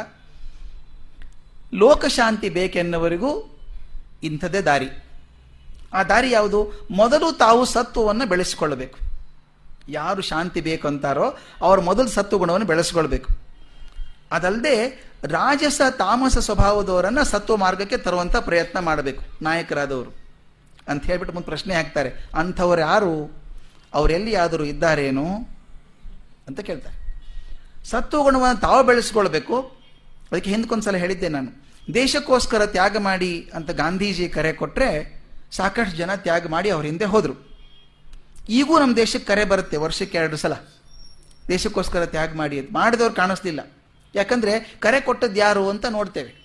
[1.74, 3.58] ಲೋಕಶಾಂತಿ ಬೇಕೆನ್ನುವರಿಗೂ
[4.22, 4.88] ಇಂಥದೇ ದಾರಿ.
[5.94, 6.88] ಆ ದಾರಿ ಯಾವುದು?
[6.90, 8.98] ಮೊದಲು ತಾವು ಸತ್ವವನ್ನು ಬೆಳೆಸಿಕೊಳ್ಳಬೇಕು.
[9.88, 13.32] ಯಾರು ಶಾಂತಿ ಬೇಕು ಅಂತಾರೋ ಅವರು ಮೊದಲು ಸತ್ವ ಗುಣವನ್ನು ಬೆಳೆಸ್ಕೊಳ್ಬೇಕು.
[14.32, 20.10] ಅದಲ್ಲದೆ ರಾಜಸ ತಾಮಸ ಸ್ವಭಾವದವರನ್ನು ಸತ್ವ ಮಾರ್ಗಕ್ಕೆ ತರುವಂಥ ಪ್ರಯತ್ನ ಮಾಡಬೇಕು, ನಾಯಕರಾದವರು.
[20.88, 22.28] ಅಂತ ಹೇಳ್ಬಿಟ್ಟು ಮುಂದೆ ಪ್ರಶ್ನೆ ಹಾಕ್ತಾರೆ.
[22.34, 23.42] ಅಂಥವ್ರು ಯಾರು?
[23.94, 25.26] ಅವರೆಲ್ಲಿ ಯಾದರೂ ಇದ್ದಾರೇನು?
[26.48, 27.22] ಅಂತ ಕೇಳ್ತಾರೆ.
[27.84, 29.83] ಸತ್ವ ಗುಣವನ್ನು ತಾವು ಬೆಳೆಸ್ಕೊಳ್ಬೇಕು
[30.32, 31.64] ಅದಕ್ಕೆ ಹಿಂದಕ್ಕೊಂದ್ಸಲ ಹೇಳಿದ್ದೆ ನಾನು,
[31.94, 37.34] ದೇಶಕ್ಕೋಸ್ಕರ ತ್ಯಾಗ ಮಾಡಿ ಅಂತ ಗಾಂಧೀಜಿ ಕರೆ ಕೊಟ್ಟರೆ ಸಾಕಷ್ಟು ಜನ ತ್ಯಾಗ ಮಾಡಿ ಅವ್ರ ಹಿಂದೆ ಹೋದರು.
[38.48, 40.52] ಈಗೂ ನಮ್ಮ ದೇಶಕ್ಕೆ ಕರೆ ಬರುತ್ತೆ ವರ್ಷಕ್ಕೆ ಎರಡು ಸಲ.
[41.48, 42.68] ದೇಶಕ್ಕೋಸ್ಕರ ತ್ಯಾಗ ಮಾಡಿ ಅಂತ.
[42.72, 43.70] ಮಾಡಿದವ್ರು ಕಾಣಿಸ್ಲಿಲ್ಲ.
[44.14, 46.44] ಯಾಕಂದರೆ ಕರೆ ಕೊಟ್ಟದ್ದು ಯಾರು ಅಂತ ನೋಡ್ತೇವೆ.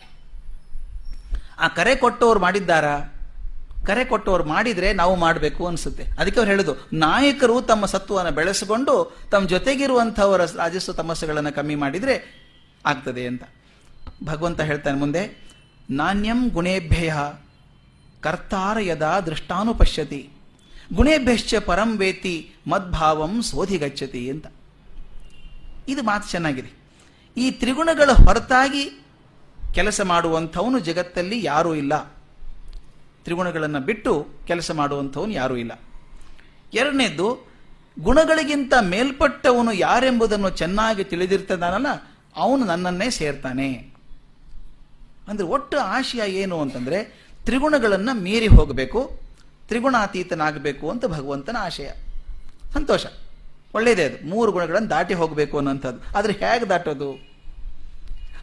[1.60, 3.00] ಆ ಕರೆ ಕೊಟ್ಟವ್ರು ಮಾಡಿದ್ದಾರಾ,
[3.86, 6.04] ಕರೆ ಕೊಟ್ಟವ್ರು ಮಾಡಿದರೆ ನಾವು ಮಾಡಬೇಕು ಅನ್ಸುತ್ತೆ.
[6.04, 12.16] ಅದಕ್ಕೆ ಅವ್ರು ಹೇಳೋದು, ನಾಯಕರು ತಮ್ಮ ಸತ್ವವನ್ನು ಬೆಳೆಸಿಕೊಂಡು ತಮ್ಮ ಜೊತೆಗಿರುವಂಥವರ ರಾಜಸ್ವ ತಮಸ್ಸೆಗಳನ್ನು ಕಮ್ಮಿ ಮಾಡಿದರೆ
[12.86, 13.44] ಆಗ್ತದೆ ಅಂತ.
[14.24, 15.50] ಭಗವಂತ ಹೇಳ್ತಾನೆ ಮುಂದೆ
[15.90, 17.14] ನಾಣ್ಯಂ ಗುಣೇಭ್ಯಯ,
[18.22, 20.30] ಕರ್ತಾರ ಯದಾ ದೃಷ್ಟಾನುಪಶ್ಯತಿ.
[20.94, 24.48] ಗುಣೇಭ್ಯಶ್ಚ ಪರಂ ವೇತಿ, ಮದ್ಭಾವಂ ಸೋಧಿಗಚ್ಚತಿ ಅಂತ.
[25.88, 26.70] ಇದು ಮಾತು ಚೆನ್ನಾಗಿದೆ.
[27.38, 29.04] ಈ ತ್ರಿಗುಣಗಳ ಹೊರತಾಗಿ
[29.74, 32.04] ಕೆಲಸ ಮಾಡುವಂಥವನು ಜಗತ್ತಲ್ಲಿ ಯಾರೂ ಇಲ್ಲ.
[33.24, 35.80] ತ್ರಿಗುಣಗಳನ್ನು ಬಿಟ್ಟು ಕೆಲಸ ಮಾಡುವಂಥವನು ಯಾರೂ ಇಲ್ಲ.
[36.74, 37.50] ಎರಡನೇದ್ದು,
[38.00, 41.88] ಗುಣಗಳಿಗಿಂತ ಮೇಲ್ಪಟ್ಟವನು ಯಾರೆಂಬುದನ್ನು ಚೆನ್ನಾಗಿ ತಿಳಿದಿರ್ತದಾನಲ್ಲ,
[42.36, 43.89] ಅವನು ನನ್ನನ್ನೇ ಸೇರ್ತಾನೆ.
[45.30, 49.20] ಅಂದ್ರೆ ಒಟ್ಟು ಆಶಯ ಏನು ಅಂತಂದರೆ ತ್ರಿಗುಣಗಳನ್ನು ಮೀರಿ ಹೋಗಬೇಕು,
[49.68, 51.90] ತ್ರಿಗುಣಾತೀತನಾಗಬೇಕು ಅಂತ ಭಗವಂತನ ಆಶಯ.
[52.74, 53.06] ಸಂತೋಷ.
[53.74, 54.28] ಒಳ್ಳೆಯದೇ ಅದು.
[54.28, 57.30] ಮೂರು ಗುಣಗಳನ್ನು ದಾಟಿ ಹೋಗಬೇಕು ಅನ್ನೋಂಥದ್ದು ಆದರೆ ಹೇಗೆ ದಾಟೋದು?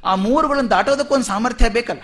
[0.04, 2.00] ಆ ಮೂರುಗಳನ್ನು ದಾಟೋದಕ್ಕೊಂದು ಸಾಮರ್ಥ್ಯ ಬೇಕಲ್ಲ.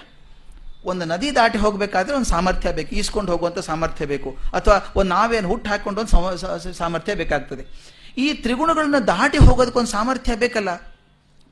[0.84, 2.94] ಒಂದು ನದಿ ದಾಟಿ ಹೋಗಬೇಕಾದ್ರೆ ಒಂದು ಸಾಮರ್ಥ್ಯ ಬೇಕು.
[2.94, 4.36] ಈಸ್ಕೊಂಡು ಹೋಗುವಂಥ ಸಾಮರ್ಥ್ಯ ಬೇಕು.
[4.54, 7.66] ಅಥವಾ ಒಂದು ನಾವೇನು ಹುಟ್ಟು ಹಾಕ್ಕೊಂಡು ಒಂದು ಸಮ- ಸಾಮರ್ಥ್ಯ ಬೇಕಾಗ್ತದೆ.
[8.18, 10.74] ಈ ತ್ರಿಗುಣಗಳನ್ನು ದಾಟಿ ಹೋಗೋದಕ್ಕೊಂದು ಸಾಮರ್ಥ್ಯ ಬೇಕಲ್ಲ.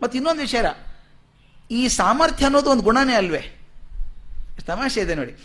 [0.02, 0.64] ಮತ್ತು ಇನ್ನೊಂದು ವಿಚಾರ.
[1.70, 3.56] ಈ ಸಾಮರ್ಥ್ಯ ಅನ್ನೋದು ಒಂದು ಗುಣನೇ ಅಲ್ವೇ?
[4.66, 5.36] ತಮಾಷೆ ಇದೆ ನೋಡಿ.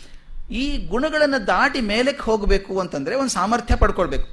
[0.50, 4.28] ಈ ಗುಣಗಳನ್ನು ದಾಟಿ ಮೇಲಕ್ಕೆ ಹೋಗಬೇಕು ಅಂತಂದರೆ ಒಂದು ಸಾಮರ್ಥ್ಯ ಪಡ್ಕೊಳ್ಬೇಕು.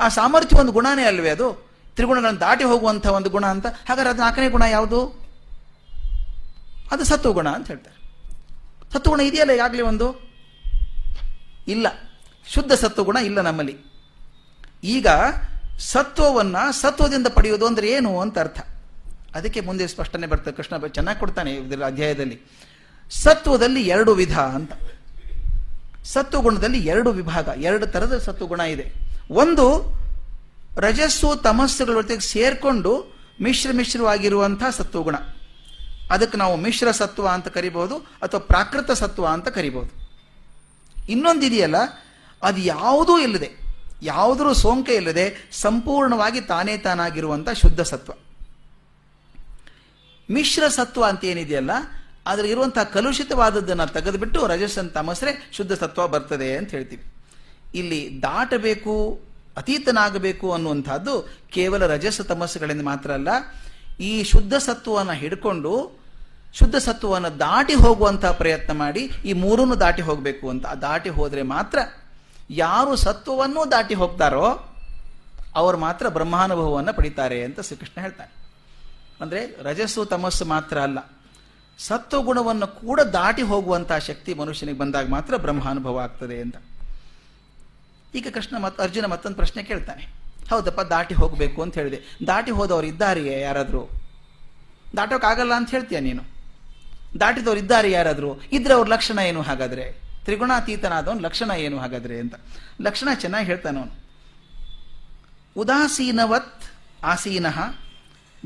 [0.00, 1.68] ಆ ಸಾಮರ್ಥ್ಯ ಒಂದು ಗುಣನೇ ಅಲ್ವೇ ಅದು?
[1.94, 3.66] ತ್ರಿಗುಣಗಳನ್ನು ದಾಟಿ ಹೋಗುವಂಥ ಒಂದು ಗುಣ ಅಂತ?
[3.66, 5.28] ಹಾಗಾದ್ರೆ ಅದು ನಾಲ್ಕನೇ ಗುಣ ಯಾವುದು?
[6.92, 7.98] ಅದು ಸತ್ವಗುಣ ಅಂತ ಹೇಳ್ತಾರೆ.
[8.92, 10.20] ಸತ್ವಗುಣ ಇದೆಯಲ್ಲ ಈಗಾಗಲೇ ಒಂದು?
[11.68, 11.86] ಇಲ್ಲ.
[12.54, 13.76] ಶುದ್ಧ ಸತ್ವಗುಣ ಇಲ್ಲ ನಮ್ಮಲ್ಲಿ.
[14.84, 15.06] ಈಗ
[15.78, 18.60] ಸತ್ವವನ್ನು ಸತ್ವದಿಂದ ಪಡೆಯುವುದು ಅಂದರೆ ಏನು ಅಂತ ಅರ್ಥ.
[19.34, 20.56] ಅದಕ್ಕೆ ಮುಂದೆ ಸ್ಪಷ್ಟನೆ ಬರ್ತದೆ.
[20.56, 22.38] ಕೃಷ್ಣ ಚೆನ್ನಾಗಿ ಕೊಡ್ತಾನೆ ಇದರ ಅಧ್ಯಾಯದಲ್ಲಿ.
[23.10, 24.72] ಸತ್ವದಲ್ಲಿ ಎರಡು ವಿಧ ಅಂತ.
[26.04, 28.92] ಸತ್ವಗುಣದಲ್ಲಿ ಎರಡು ವಿಭಾಗ, ಎರಡು ತರದ ಸತ್ವಗುಣ ಇದೆ.
[29.30, 29.66] ಒಂದು
[30.76, 32.92] ರಜಸ್ಸು, ತಮಸ್ಸುಗಳ ಜೊತೆಗೆ ಸೇರಿಕೊಂಡು
[33.42, 35.16] ಮಿಶ್ರ ಮಿಶ್ರವಾಗಿರುವಂತಹ ಸತ್ವಗುಣ.
[36.10, 39.92] ಅದಕ್ಕೆ ನಾವು ಮಿಶ್ರ ಸತ್ವ ಅಂತ ಕರಿಬಹುದು ಅಥವಾ ಪ್ರಾಕೃತ ಸತ್ವ ಅಂತ ಕರಿಬಹುದು.
[41.08, 41.76] ಇನ್ನೊಂದಿದೆಯಲ್ಲ
[42.42, 43.50] ಅದು ಯಾವುದೂ ಇಲ್ಲದೆ,
[44.02, 48.12] ಯಾವುದರೂ ಸೋಂಕೆ ಇಲ್ಲದೆ ಸಂಪೂರ್ಣವಾಗಿ ತಾನೇ ತಾನಾಗಿರುವಂಥ ಶುದ್ಧ ಸತ್ವ.
[50.36, 51.72] ಮಿಶ್ರ ಸತ್ವ ಅಂತ ಏನಿದೆಯಲ್ಲ
[52.30, 57.04] ಅದ್ರ ಇರುವಂತಹ ಕಲುಷಿತವಾದದ್ದನ್ನು ತೆಗೆದುಬಿಟ್ಟು ರಜಸ್ಸನ್ ತಮಸ್ರೆ ಶುದ್ಧ ಸತ್ವ ಬರ್ತದೆ ಅಂತ ಹೇಳ್ತೀವಿ.
[57.80, 58.94] ಇಲ್ಲಿ ದಾಟಬೇಕು,
[59.60, 61.14] ಅತೀತನಾಗಬೇಕು ಅನ್ನುವಂಥದ್ದು
[61.56, 63.28] ಕೇವಲ ರಜಸ ತಮಸ್ಸುಗಳಿಂದ ಮಾತ್ರ ಅಲ್ಲ,
[64.10, 65.72] ಈ ಶುದ್ಧ ಸತ್ವವನ್ನು ಹಿಡ್ಕೊಂಡು
[66.58, 70.66] ಶುದ್ಧ ಸತ್ವವನ್ನು ದಾಟಿ ಹೋಗುವಂತಹ ಪ್ರಯತ್ನ ಮಾಡಿ ಈ ಮೂರನ್ನು ದಾಟಿ ಹೋಗಬೇಕು ಅಂತ.
[70.86, 71.78] ದಾಟಿ ಹೋದರೆ ಮಾತ್ರ
[72.62, 74.46] ಯಾರು ಸತ್ವವನ್ನು ದಾಟಿ ಹೋಗ್ತಾರೋ,
[75.60, 78.32] ಅವರು ಮಾತ್ರ ಬ್ರಹ್ಮಾನುಭವವನ್ನು ಪಡಿತಾರೆ ಅಂತ ಶ್ರೀಕೃಷ್ಣ ಹೇಳ್ತಾನೆ
[79.20, 80.98] ಅಂದ್ರೆ ರಜಸ್ಸು ತಮಸ್ಸು ಮಾತ್ರ ಅಲ್ಲ.
[81.78, 86.56] ಸತ್ವಗುಣವನ್ನು ಕೂಡ ದಾಟಿ ಹೋಗುವಂತಹ ಶಕ್ತಿ ಮನುಷ್ಯನಿಗೆ ಬಂದಾಗ ಮಾತ್ರ ಬ್ರಹ್ಮಾನುಭವ ಆಗ್ತದೆ ಅಂತ.
[88.14, 90.08] ಈಗ ಕೃಷ್ಣ ಮತ್ ಅರ್ಜುನ ಮತ್ತೊಂದು ಪ್ರಶ್ನೆ ಕೇಳ್ತಾನೆ.
[90.50, 92.02] ಹೌದಪ್ಪ, ದಾಟಿ ಹೋಗಬೇಕು ಅಂತ ಹೇಳಿದೆ.
[92.26, 93.90] ದಾಟಿ ಹೋದವರು ಇದ್ದಾರೆಯೇ ಯಾರಾದರೂ?
[94.96, 96.22] ದಾಟೋಕ್ಕಾಗಲ್ಲ ಅಂತ ಹೇಳ್ತೀಯ ನೀನು?
[97.20, 98.40] ದಾಟಿದವ್ರು ಇದ್ದಾರೆ ಯಾರಾದರೂ?
[98.52, 99.92] ಇದ್ರೆ ಅವ್ರ ಲಕ್ಷಣ ಏನು ಹಾಗಾದ್ರೆ?
[100.24, 102.34] ತ್ರಿಗುಣಾತೀತನಾದವನು ಲಕ್ಷಣ ಏನು ಹಾಗಾದ್ರೆ ಅಂತ.
[102.80, 103.92] ಲಕ್ಷಣ ಚೆನ್ನಾಗಿ ಹೇಳ್ತಾನವನು.
[105.60, 106.62] ಉದಾಸೀನವತ್
[107.04, 107.60] ಆಸೀನಃ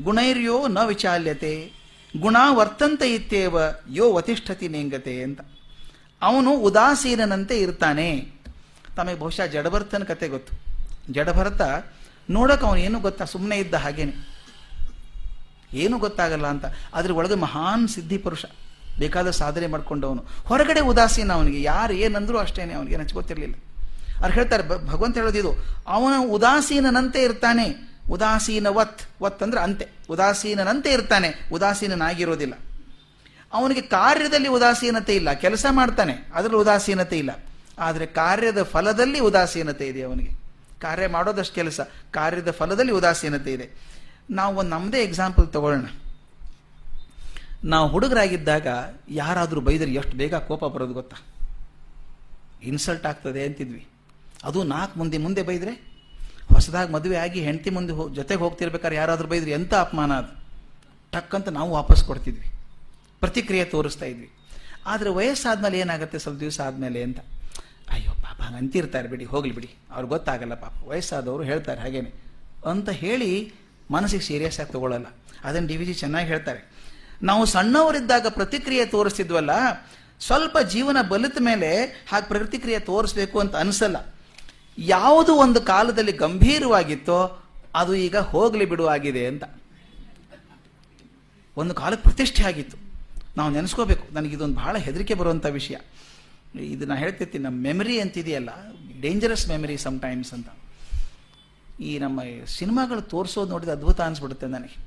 [0.01, 1.71] ಗುಣೈರ್ಯೋ ನ ವಿಚಾಲ್ಯತೆ,
[2.19, 3.57] ಗುಣ ವರ್ತಂತ ಇತ್ಯೇವ
[3.91, 5.41] ಯೋ ವತಿಷ್ಠತಿ ನೇಂಗತೆ ಅಂತ.
[6.21, 8.31] ಅವನು ಉದಾಸೀನಂತೆ ಇರ್ತಾನೆ.
[8.95, 10.57] ತಮಗೆ ಬಹುಶಃ ಜಡಭರ್ತನ ಕತೆ ಗೊತ್ತು.
[11.13, 11.61] ಜಡಭರತ
[12.29, 13.25] ನೋಡಕ್ಕೆ ಅವನು ಏನು ಗೊತ್ತಾ?
[13.25, 14.33] ಸುಮ್ಮನೆ ಇದ್ದ ಹಾಗೇನೆ.
[15.73, 16.65] ಏನು ಗೊತ್ತಾಗಲ್ಲ ಅಂತ.
[16.93, 18.45] ಅದ್ರ ಒಳಗೆ ಮಹಾನ್ ಸಿದ್ಧಿ ಪುರುಷ.
[18.99, 20.25] ಬೇಕಾದ ಸಾಧನೆ ಮಾಡ್ಕೊಂಡವನು.
[20.45, 21.63] ಹೊರಗಡೆ ಉದಾಸೀನ ಅವನಿಗೆ.
[21.63, 23.13] ಯಾರು ಏನಂದ್ರೂ ಅಷ್ಟೇನೆ ಅವನಿಗೆ.
[23.13, 23.55] ಗೊತ್ತಿರಲಿಲ್ಲ.
[24.17, 25.53] ಅವ್ರು ಹೇಳ್ತಾರೆ ಭಗವಂತ ಹೇಳೋದಿದು,
[25.87, 27.92] ಅವನ ಉದಾಸೀನನಂತೆ ಇರ್ತಾನೆ.
[28.09, 29.87] ಉದಾಸೀನ ವತ್ ವತ್ ಅಂದ್ರೆ ಅಂತೆ.
[30.09, 32.53] ಉದಾಸೀನನಂತೆ ಇರ್ತಾನೆ, ಉದಾಸೀನನಾಗಿರೋದಿಲ್ಲ.
[33.53, 37.43] ಅವನಿಗೆ ಕಾರ್ಯದಲ್ಲಿ ಉದಾಸೀನತೆ ಇಲ್ಲ, ಕೆಲಸ ಮಾಡ್ತಾನೆ, ಅದರಲ್ಲಿ ಉದಾಸೀನತೆ ಇಲ್ಲ.
[37.79, 40.31] ಆದರೆ ಕಾರ್ಯದ ಫಲದಲ್ಲಿ ಉದಾಸೀನತೆ ಇದೆ ಅವನಿಗೆ.
[40.81, 43.69] ಕಾರ್ಯ ಮಾಡೋದಷ್ಟು ಕೆಲಸ, ಕಾರ್ಯದ ಫಲದಲ್ಲಿ ಉದಾಸೀನತೆ ಇದೆ.
[44.29, 45.85] ನಾವು ಒಂದು ನಮ್ಮದೇ ಎಕ್ಸಾಂಪಲ್ ತಗೊಳ್ಳೋಣ.
[47.63, 48.67] ನಾವು ಹುಡುಗರಾಗಿದ್ದಾಗ
[49.09, 51.17] ಯಾರಾದರೂ ಬೈದರೆ ಎಷ್ಟು ಬೇಗ ಕೋಪ ಬರೋದು ಗೊತ್ತಾ?
[52.63, 53.87] ಇನ್ಸಲ್ಟ್ ಆಗ್ತದೆ ಅಂತಿದ್ವಿ.
[54.43, 55.92] ಅದು ನಾಲ್ಕು ಮಂದಿ ಮುಂದೆ ಬೈದ್ರೆ
[56.53, 60.43] ಹೊಸದಾಗಿ ಮದುವೆ ಆಗಿ ಹೆಂಡತಿ ಮುಂದೆ ಹೋ, ಜೊತೆಗೆ ಹೋಗ್ತಿರ್ಬೇಕಾದ್ರೆ ಯಾರಾದರೂ ಬೈದ್ರೆ ಎಂಥ ಅಪಮಾನ ಅದು?
[61.11, 62.51] ಟಕ್ ಅಂತ ನಾವು ವಾಪಸ್ ಕೊಡ್ತಿದ್ವಿ.
[63.19, 64.31] ಪ್ರತಿಕ್ರಿಯೆ ತೋರಿಸ್ತಾ ಇದ್ವಿ.
[64.85, 66.19] ಆದರೆ ವಯಸ್ಸಾದ್ಮೇಲೆ ಏನಾಗುತ್ತೆ?
[66.19, 67.19] ಸ್ವಲ್ಪ ದಿವಸ ಆದಮೇಲೆ ಅಂತ.
[67.89, 69.69] ಅಯ್ಯೋ ಪಾಪ ಅಂತಿರ್ತಾರೆ ಬಿಡಿ, ಹೋಗ್ಲಿ ಬಿಡಿ.
[69.91, 70.87] ಅವ್ರಿಗೆ ಗೊತ್ತಾಗಲ್ಲ ಪಾಪ.
[70.87, 72.11] ವಯಸ್ಸಾದವರು ಹೇಳ್ತಾರೆ ಹಾಗೇನೆ.
[72.69, 73.53] ಅಂತ ಹೇಳಿ
[73.91, 75.05] ಮನಸ್ಸಿಗೆ ಸೀರಿಯಸ್ ಆಗಿ ತಗೊಳ್ಳಲ್ಲ
[75.43, 76.71] ಅದನ್ನು ಡಿ ವಿ ಜಿ ಚೆನ್ನಾಗಿ ಹೇಳ್ತಾರೆ.
[77.23, 79.49] ನಾವು ಸಣ್ಣವರಿದ್ದಾಗ ಪ್ರತಿಕ್ರಿಯೆ ತೋರಿಸ್ತಿದ್ವಲ್ಲ,
[80.19, 83.97] ಸ್ವಲ್ಪ ಜೀವನ ಬಲಿತ ಮೇಲೆ ಹಾಗೆ ಪ್ರತಿಕ್ರಿಯೆ ತೋರಿಸ್ಬೇಕು ಅಂತ ಅನಿಸಲ್ಲ.
[84.77, 87.39] ಯಾವುದು ಒಂದು ಕಾಲದಲ್ಲಿ ಗಂಭೀರವಾಗಿತ್ತೋ
[87.75, 89.43] ಅದು ಈಗ ಹೋಗಲಿ ಬಿಡು ಬಿಡುವಾಗಿದೆ ಅಂತ.
[91.57, 92.77] ಒಂದು ಕಾಲಕ್ಕೆ ಪ್ರತಿಷ್ಠೆ ಆಗಿತ್ತು.
[93.37, 94.13] ನಾವು ನೆನೆಸ್ಕೋಬೇಕು.
[94.13, 95.75] ನನಗೆ ಇದೊಂದು ಬಹಳ ಹೆದರಿಕೆ ಬರುವಂಥ ವಿಷಯ.
[96.55, 98.49] ಇದು ನಾನು ಹೇಳ್ತಿರ್ತೀನಿ, ನಮ್ಮ ಮೆಮರಿ ಅಂತಿದೆಯಲ್ಲ?
[99.01, 100.47] ಡೇಂಜರಸ್ ಮೆಮರಿ ಟೈಮ್ಸ್ ಅಂತ.
[101.79, 104.77] ಈ ನಮ್ಮ ಸಿನಿಮಾಗಳು ತೋರಿಸೋದು ನೋಡಿದ ಅದ್ಭುತ ಅನಿಸ್ಬಿಡುತ್ತೆ ನನಗೆ.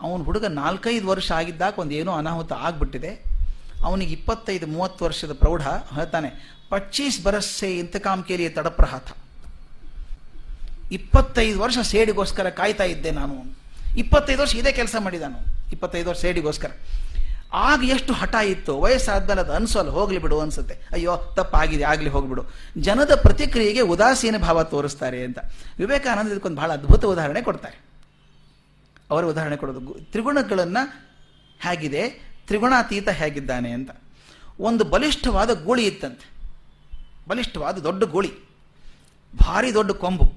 [0.00, 3.35] ಅವನು ಹುಡುಗ ನಾಲ್ಕೈದು ವರ್ಷ ಆಗಿದ್ದಾಗ ಒಂದು ಅನಾಹುತ ಆಗ್ಬಿಟ್ಟಿದೆ.
[3.84, 5.62] ಅವನಿಗೆ ಇಪ್ಪತ್ತೈದು, ಮೂವತ್ತು ವರ್ಷದ ಪ್ರೌಢ
[5.94, 9.16] ಹೇಳ್ತಾನೆ, ಪಚ್ಚೀಸ್ ಬರಸ್ಸೆ ಇಂತಕಾಮ್ ಕೇರಿ ತಡಪ್ರಹಾತ
[10.92, 13.56] ಇಪ್ಪತ್ತೈದು ವರ್ಷ ಸೇಡಿಗೋಸ್ಕರ ಕಾಯ್ತಾ ಇದ್ದೆ ನಾನು.
[13.96, 15.38] ಇಪ್ಪತ್ತೈದು ವರ್ಷ ಇದೇ ಕೆಲಸ ಮಾಡಿದಾನು,
[15.72, 16.70] ಇಪ್ಪತ್ತೈದು ವರ್ಷ ಸೇಡಿಗೋಸ್ಕರ.
[17.52, 20.74] ಆಗ ಎಷ್ಟು ಹಠ ಇತ್ತು ವಯಸ್ಸಾದ್ಮೇಲೆ ಅದು ಅನ್ಸೋಲ್ಲ ಹೋಗ್ಲಿ ಬಿಡು ಅನ್ಸುತ್ತೆ.
[20.92, 22.42] ಅಯ್ಯೋ, ತಪ್ಪಾಗಿದೆ, ಆಗ್ಲಿ ಹೋಗ್ಬಿಡು.
[22.78, 25.38] ಜನದ ಪ್ರತಿಕ್ರಿಯೆಗೆ ಉದಾಸೀನ ಭಾವ ತೋರಿಸ್ತಾರೆ ಅಂತ.
[25.78, 27.78] ವಿವೇಕಾನಂದ ಇದಕ್ಕೊಂದು ಬಹಳ ಅದ್ಭುತ ಉದಾಹರಣೆ ಕೊಡ್ತಾರೆ.
[29.10, 29.80] ಅವರ ಉದಾಹರಣೆ ಕೊಡೋದು
[30.12, 30.78] ತ್ರಿಗುಣಗಳನ್ನ
[31.60, 33.90] ಹೇಗಿದೆ ತ್ರಿಗುಣಾತೀತ ಹೇಗಿದ್ದಾನೆ ಅಂತ.
[34.60, 36.30] ಒಂದು ಬಲಿಷ್ಠವಾದ ಗೂಳಿ ಇತ್ತಂತೆ.
[37.28, 38.32] ಬಲಿಷ್ಠವಾದ ದೊಡ್ಡ ಗೂಳಿ.
[39.42, 40.34] ಭಾರಿ ದೊಡ್ಡ ಕೊಂಬು.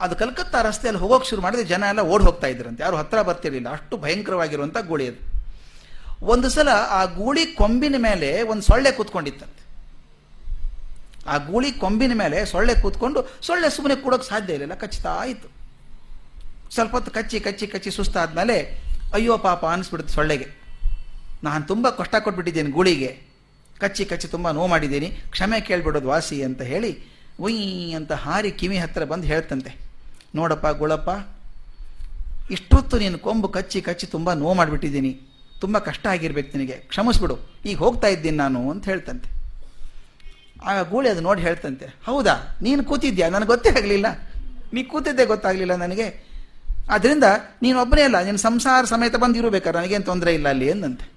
[0.00, 2.82] ಅದು ಕಲ್ಕತ್ತಾ ರಸ್ತೆಯಲ್ಲಿ ಹೋಗೋಕೆ ಶುರು ಮಾಡಿದ್ರೆ ಜನ ಎಲ್ಲ ಓಡಿ ಹೋಗ್ತಾ ಇದ್ರಂತೆ.
[2.82, 3.68] ಯಾರು ಹತ್ರ ಬರ್ತಿರಲಿಲ್ಲ.
[3.68, 5.36] ಅಷ್ಟು ಭಯಂಕರವಾಗಿರುವಂಥ ಗೂಳಿ ಅದು.
[6.26, 9.66] ಒಂದು ಸಲ ಆ ಗೂಳಿ ಕೊಂಬಿನ ಮೇಲೆ ಒಂದು ಸೊಳ್ಳೆ ಕೂತ್ಕೊಂಡಿತ್ತಂತೆ.
[11.28, 14.74] ಆ ಗೂಳಿ ಕೊಂಬಿನ ಮೇಲೆ ಸೊಳ್ಳೆ ಕೂತ್ಕೊಂಡು ಸೊಳ್ಳೆ ಸುಮ್ಮನೆ ಕೂಡೋಕೆ ಸಾಧ್ಯ ಇರಲಿಲ್ಲ.
[14.74, 15.48] ಕಚ್ಚುತ್ತಾ ಆಯಿತು
[16.70, 18.82] ಸ್ವಲ್ಪ ಹೊತ್ತು ಕಚ್ಚಿ ಕಚ್ಚಿ ಕಚ್ಚಿ ಸುಸ್ತಾದ್ಮೇಲೆ
[19.14, 20.65] ಅಯ್ಯೋ ಪಾಪ ಅನಿಸ್ಬಿಡುತ್ತೆ ಸೊಳ್ಳೆಗೆ.
[21.46, 23.10] ನಾನು ತುಂಬ ಕಷ್ಟ ಕೊಟ್ಬಿಟ್ಟಿದ್ದೇನೆ ಗೂಳಿಗೆ.
[23.80, 25.08] ಕಚ್ಚಿ ಕಚ್ಚಿ ತುಂಬ ನೋವು ಮಾಡಿದ್ದೀನಿ.
[25.30, 26.90] ಕ್ಷಮೆ ಕೇಳ್ಬಿಡೋದು ವಾಸಿ ಅಂತ ಹೇಳಿ
[27.40, 29.72] ಉಯ್ ಅಂತ ಹಾರಿ ಕಿವಿ ಹತ್ತಿರ ಬಂದು ಹೇಳ್ತಂತೆ.
[30.34, 31.10] ನೋಡಪ್ಪ ಗುಳಪ್ಪ,
[32.50, 35.12] ಇಷ್ಟೊತ್ತು ನೀನು ಕೊಂಬು ಕಚ್ಚಿ ಕಚ್ಚಿ ತುಂಬ ನೋವು ಮಾಡಿಬಿಟ್ಟಿದ್ದೀನಿ.
[35.60, 36.72] ತುಂಬ ಕಷ್ಟ ಆಗಿರ್ಬೇಕು ನಿನಗೆ.
[36.72, 37.36] ಕ್ಷಮಿಸ್ಬಿಡು.
[37.66, 39.28] ಈಗ ಹೋಗ್ತಾ ಇದ್ದೀನಿ ನಾನು ಅಂತ ಹೇಳ್ತಂತೆ.
[40.64, 41.86] ಆಗ ಗೂಳಿ ಅದು ನೋಡಿ ಹೇಳ್ತಂತೆ.
[42.06, 42.34] ಹೌದಾ?
[42.62, 43.28] ನೀನು ಕೂತಿದ್ಯಾ?
[43.28, 44.06] ನನಗೆ ಗೊತ್ತೇ ಆಗಲಿಲ್ಲ.
[44.74, 46.06] ನೀ ಕೂತಿದ್ದೆ ಗೊತ್ತಾಗಲಿಲ್ಲ ನನಗೆ.
[46.90, 47.24] ಆದ್ದರಿಂದ
[47.62, 48.18] ನೀನು ಒಬ್ಬನೇ ಅಲ್ಲ.
[48.22, 51.15] ನೀನು ಸಂಸಾರ ಸಮೇತ ಬಂದು ನನಗೇನು ತೊಂದರೆ ಇಲ್ಲ ಅಲ್ಲಿ ಎಂದಂತೆ.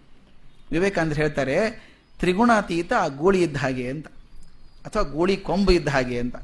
[0.71, 1.71] ವಿವೇಕಾನಂದ ಹೇಳ್ತಾರೆ,
[2.19, 4.07] ತ್ರಿಗುಣಾತೀತ ಆ ಗೂಳಿ ಇದ್ದ ಹಾಗೆ ಅಂತ.
[4.85, 6.35] ಅಥವಾ ಗೂಳಿ ಕೊಂಬು ಇದ್ದ ಹಾಗೆ ಅಂತ.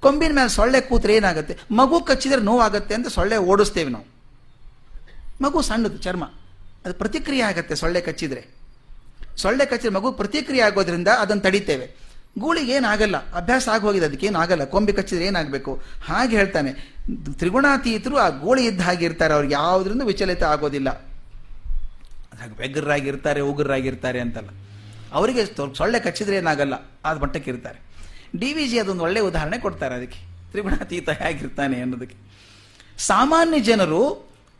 [0.00, 1.58] ಕೊಂಬಿನ ಮೇಲೆ ಸೊಳ್ಳೆ ಕೂತ್ರೆ ಏನಾಗುತ್ತೆ?
[1.70, 4.04] ಮಗು ಕಚ್ಚಿದ್ರೆ ನೋವಾಗುತ್ತೆ ಅಂತ ಸೊಳ್ಳೆ ಓಡಿಸ್ತೇವೆ ನಾವು.
[5.40, 6.24] ಮಗು ಸಣ್ಣದು, ಚರ್ಮ.
[6.84, 8.46] ಅದು ಪ್ರತಿಕ್ರಿಯೆ ಆಗುತ್ತೆ ಸೊಳ್ಳೆ ಕಚ್ಚಿದ್ರೆ.
[9.36, 11.96] ಸೊಳ್ಳೆ ಕಚ್ಚಿದ್ರೆ ಮಗು ಪ್ರತಿಕ್ರಿಯೆ ಆಗೋದ್ರಿಂದ ಅದನ್ನು ತಡಿತೇವೆ.
[12.38, 14.64] ಗೂಳಿಗೆ ಏನಾಗಲ್ಲ, ಅಭ್ಯಾಸ ಆಗೋಗಿದೆ, ಅದಕ್ಕೆ ಏನಾಗಲ್ಲ.
[14.64, 15.82] ಕೊಂಬಿ ಕಚ್ಚಿದ್ರೆ ಏನಾಗಬೇಕು?
[16.04, 16.72] ಹಾಗೆ ಹೇಳ್ತಾನೆ.
[17.38, 21.11] ತ್ರಿಗುಣಾತೀತರು ಆ ಗೂಳಿ ಇದ್ದ ಹಾಗೆ ಇರ್ತಾರೆ, ಅವ್ರಿಗೆ ಯಾವುದ್ರಿಂದ ವಿಚಲಿತ ಆಗೋದಿಲ್ಲ.
[22.58, 24.50] ಬೆಗ್ಗರಾಗಿರ್ತಾರೆ ಉಗ್ರರಾಗಿರ್ತಾರೆ ಅಂತಲ್ಲ.
[25.12, 25.42] ಅವರಿಗೆ
[25.78, 27.78] ಸೊಳ್ಳೆ ಕಚ್ಚಿದ್ರೆ ಏನಾಗಲ್ಲ, ಆದ ಮಟ್ಟಕ್ಕೆ ಇರ್ತಾರೆ.
[28.40, 30.20] ಡಿ ವಿ ಜಿ ಅದೊಂದು ಒಳ್ಳೆ ಉದಾಹರಣೆ ಕೊಡ್ತಾರೆ ಅದಕ್ಕೆ.
[30.50, 32.16] ತ್ರಿಗುಣಾತೀತ ಹೇಗಿರ್ತಾನೆ ಅನ್ನೋದಕ್ಕೆ.
[32.98, 34.00] ಸಾಮಾನ್ಯ ಜನರು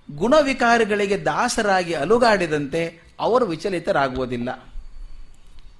[0.08, 2.82] ಗುಣವಿಕಾರಗಳಿಗೆ ದಾಸರಾಗಿ ಅಲುಗಾಡಿದಂತೆ
[3.20, 4.50] ಅವರು ವಿಚಲಿತರಾಗುವುದಿಲ್ಲ.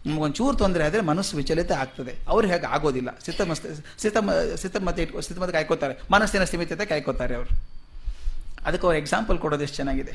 [0.07, 2.13] ನಮಗೊಂಚೂರು ತೊಂದರೆ ಆದರೆ ಮನಸ್ಸು ವಿಚಲಿತ ಆಗ್ತದೆ.
[2.29, 3.11] ಅವ್ರು ಹೇಗೆ ಆಗೋದಿಲ್ಲ.
[3.21, 3.67] ಸ್ಥಿತಮಸ್ತ
[4.03, 4.31] ಸಿತಮ
[4.63, 5.95] ಸಿತಮತೆ ಇಟ್ಕೊ ಸಿತಮತೆ ಕಾಯ್ಕೋತಾರೆ.
[6.13, 7.51] ಮನಸ್ಸಿನ ಸ್ಥಿಮಿತತೆ ಕಾಯ್ಕೋತಾರೆ ಅವರು.
[8.67, 10.15] ಅದಕ್ಕೆ ಅವ್ರು ಎಕ್ಸಾಂಪಲ್ ಕೊಡೋದು ಎಷ್ಟು ಚೆನ್ನಾಗಿದೆ.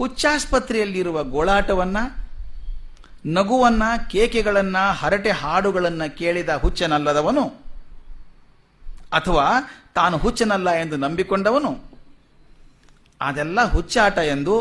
[0.00, 1.96] ಹುಚ್ಚಾಸ್ಪತ್ರೆಯಲ್ಲಿರುವ ಗೋಳಾಟವನ್ನ,
[3.26, 7.44] ನಗುವನ್ನ, ಕೇಕೆಗಳನ್ನ, ಹರಟೆ ಹಾಡುಗಳನ್ನ ಕೇಳಿದ ಹುಚ್ಚನಲ್ಲದವನು,
[9.12, 9.46] ಅಥವಾ
[9.94, 11.70] ತಾನು ಹುಚ್ಚನಲ್ಲ ಎಂದು ನಂಬಿಕೊಂಡವನು,
[13.20, 14.54] ಅದೆಲ್ಲ ಹುಚ್ಚಾಟ ಎಂದು,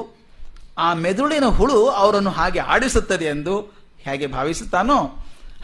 [0.77, 3.55] ಆ ಮೆದುಳಿನ ಹುಳು ಅವರನ್ನು ಹಾಗೆ ಆಡಿಸುತ್ತದೆ ಎಂದು
[3.99, 4.99] ಹೇಗೆ ಭಾವಿಸುತ್ತಾನೋ,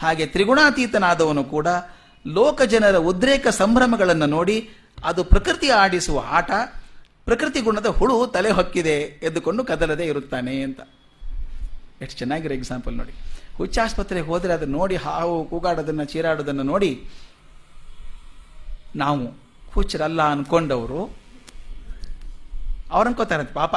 [0.02, 1.66] ಹಾಗೆ ತ್ರಿಗುಣಾತೀತನಾದವನು ಕೂಡ
[2.26, 4.70] ಲೋಕ ಜನರ ಉದ್ರೇಕ ಸಂಭ್ರಮಗಳನ್ನು ನೋಡಿ
[5.04, 6.50] ಅದು ಪ್ರಕೃತಿ ಆಡಿಸುವ ಆಟ
[7.28, 8.94] ಪ್ರಕೃತಿ ಗುಣದ ಹುಳು ತಲೆ ಹೊಕ್ಕಿದೆ
[9.28, 10.80] ಎದ್ದುಕೊಂಡು ಕದಲದೆ ಇರುತ್ತಾನೆ ಅಂತ.
[12.02, 13.14] ಎಷ್ಟು ಚೆನ್ನಾಗಿರೋ ಎಕ್ಸಾಂಪಲ್ ನೋಡಿ.
[13.58, 16.90] ಹುಚ್ಚಾಸ್ಪತ್ರೆಗೆ ಹೋದರೆ ಅದನ್ನು ನೋಡಿ ಹಾವು ಕೂಗಾಡೋದನ್ನು, ಚೀರಾಡೋದನ್ನು ನೋಡಿ
[19.02, 19.24] ನಾವು
[19.74, 21.00] ಹುಚ್ಚರಲ್ಲ ಅಂದ್ಕೊಂಡವರು
[22.94, 23.74] ಅವ್ರು ಅನ್ಕೋತಾರಂತೆ, ಪಾಪ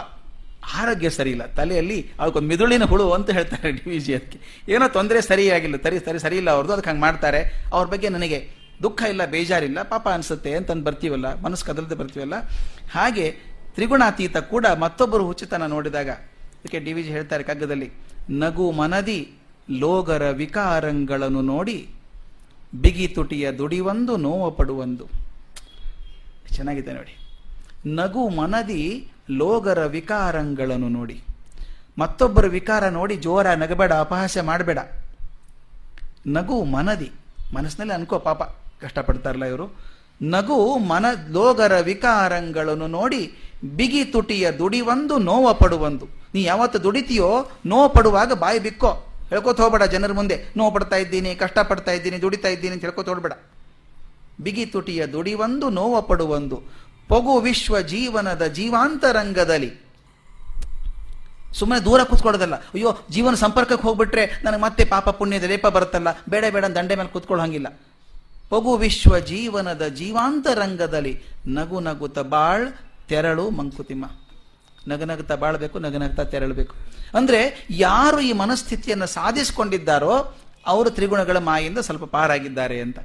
[0.80, 1.46] ಆರೋಗ್ಯ ಸರಿ ಇಲ್ಲ.
[1.60, 4.40] ತಲೆಯಲ್ಲಿ ಅವ್ರಿಗೊಂದು ಮಿದುಳಿನ ಹುಳು ಅಂತ ಹೇಳ್ತಾರೆ ಡಿ ವಿ ಜಿ ಅದಕ್ಕೆ
[4.74, 7.42] ಏನೋ ತೊಂದರೆ ಸರಿಯಾಗಿಲ್ಲ ತರಿ ಸರಿ ಸರಿ ಇಲ್ಲ ಅವ್ರದ್ದು ಅದಕ್ಕೆ ಹಂಗೆ ಮಾಡ್ತಾರೆ.
[7.76, 8.40] ಅವ್ರ ಬಗ್ಗೆ ನನಗೆ
[8.84, 12.36] ದುಃಖ ಇಲ್ಲ, ಬೇಜಾರಿಲ್ಲ, ಪಾಪ ಅನಿಸುತ್ತೆ ಅಂತಂದು ಬರ್ತೀವಲ್ಲ, ಮನಸ್ಸು ಕದಲದೆ ಬರ್ತೀವಲ್ಲ.
[12.96, 13.26] ಹಾಗೆ
[13.76, 16.10] ತ್ರಿಗುಣಾತೀತ ಕೂಡ ಮತ್ತೊಬ್ಬರು ಹುಚ್ಚುತನ ನೋಡಿದಾಗ,
[16.60, 17.90] ಇದಕ್ಕೆ ಡಿ ವಿಜಿ ಹೇಳ್ತಾರೆ ಕಗ್ಗದಲ್ಲಿ
[18.44, 19.20] ನಗು ಮನದಿ
[19.84, 21.78] ಲೋಗರ ವಿಕಾರಂಗಳನ್ನು ನೋಡಿ,
[22.82, 25.06] ಬಿಗಿ ತುಟಿಯ ದುಡಿವಂದು ನೋವ ಪಡುವಂದು.
[26.56, 27.14] ಚೆನ್ನಾಗಿದೆ ನೋಡಿ.
[28.00, 28.82] ನಗು ಮನದಿ
[29.42, 31.18] ಲೋಗರ ವಿಕಾರಂಗಳನ್ನು ನೋಡಿ.
[31.98, 34.80] ಮತ್ತೊಬ್ಬರ ವಿಕಾರ ನೋಡಿ, ಜೋರ ನಗಬೇಡ, ಅಪಹಾಸ್ಯ ಮಾಡಬೇಡ.
[36.38, 37.10] ನಗು ಮನದಿ,
[37.54, 38.42] ಮನಸ್ಸಿನಲ್ಲಿ ಅನ್ಕೋ ಪಾಪ
[38.82, 39.68] ಕಷ್ಟಪಡ್ತಾರಲ್ಲ ಇವರು.
[40.22, 46.06] ನಗು ಮನ ಲೋಗರ ವಿಕಾರಗಳನ್ನು ನೋಡಿ ಬಿಗಿ ತುಟಿಯ ದುಡಿವಂದು ನೋವ ಪಡುವಂದು.
[46.34, 49.06] ನೀ ಯಾವತ್ತು ದುಡಿತೀಯೋ ನೋವು ಪಡುವಾಗ ಬಾಯಿ ಬಿಕ್ಕೋ.
[49.30, 50.54] ಹೇಳ್ಕೊತ ಹೋಗ್ಬೇಡ ಜನರ ಮುಂದೆ.
[50.58, 53.32] ನೋವು ಪಡ್ತಾ ಇದ್ದೀನಿ ಕಷ್ಟ ಪಡ್ತಾ ಇದ್ದೀನಿ, ದುಡಿತಾ ಇದ್ದೀನಿ ಅಂತ ಹೇಳ್ಕೊತ ಹೋಗ್ಬೇಡ.
[54.42, 56.64] ಬಿಗಿ ತುಟಿಯ ದುಡಿವಂದು ನೋವ ಪಡುವಂದು.
[57.08, 59.90] ಪೊಗು ವಿಶ್ವ ಜೀವನದ ಜೀವಾಂತರಂಗದಲ್ಲಿ.
[61.54, 62.56] ಸುಮ್ಮನೆ ದೂರ ಕೂತ್ಕೊಳ್ಳೋದಲ್ಲ.
[62.56, 66.08] ಅಯ್ಯೋ, ಜೀವನ ಸಂಪರ್ಕಕ್ಕೆ ಹೋಗ್ಬಿಟ್ರೆ ನನಗೆ ಮತ್ತೆ ಪಾಪ ಪುಣ್ಯದ ಲೇಪ ಬರುತ್ತಲ್ಲ.
[66.30, 67.80] ಬೇಡ ಬೇಡ ದಂಡೆ ಮೇಲೆ ಕೂತ್ಕೊಳ್ಳೋ ಹಂಗಿಲ್ಲ
[68.50, 72.72] ಪೊಗು ವಿಶ್ವ ಜೀವನದ ಜೀವಾಂತರಂಗದಲ್ಲಿ ನಗು ನಗುತ ಬಾಳ್
[73.08, 74.06] ತೆರಳು ಮಂಕುತಿಮ್ಮ.
[74.88, 76.76] ನಗನಗುತ್ತಾ ಬಾಳ್ಬೇಕು ನಗನಗುತ್ತಾ ತೆರಳಬೇಕು
[77.18, 83.00] ಅಂದ್ರೆ ಯಾರು ಈ ಮನಸ್ಥಿತಿಯನ್ನು ಸಾಧಿಸಿಕೊಂಡಿದ್ದಾರೋ ಅವರು ತ್ರಿಗುಣಗಳ ಮಾಯಿಂದ ಸ್ವಲ್ಪ ಪಾರಾಗಿದ್ದಾರೆ ಅಂತ.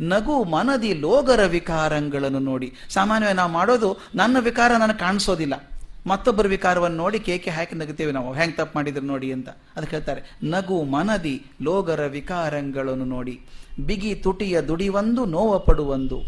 [0.00, 2.72] ನಗು ಮನದಿ ಲೋಗರ ವಿಕಾರಗಳನ್ನು ನೋಡಿ.
[2.90, 5.71] ಸಾಮಾನ್ಯವಾಗಿ ನಾವು ಮಾಡೋದು, ನನ್ನ ವಿಕಾರ ನನಗೆ ಕಾಣಿಸೋದಿಲ್ಲ.
[6.06, 8.32] ಮತ್ತೊಬ್ಬರ ವಿಕಾರವನ್ನು ನೋಡಿ ಕೇಕೆ ಹಾಕಿ ನಗುತ್ತೇವೆ ನಾವು.
[8.32, 9.48] ಹ್ಯಾಂಗ್ ತಪ್ಪು ಮಾಡಿದ್ರು ನೋಡಿ ಅಂತ.
[9.48, 13.40] ಅದಕ್ಕೆ ಹೇಳ್ತಾರೆ, ನಗು ಮನದಿ ಲೋಗರ ವಿಕಾರಗಳನ್ನು ನೋಡಿ.
[13.86, 16.22] ಬಿಗಿ ತುಟಿಯ ದುಡಿವಂದು ನೋವ ಪಡುವಂದು.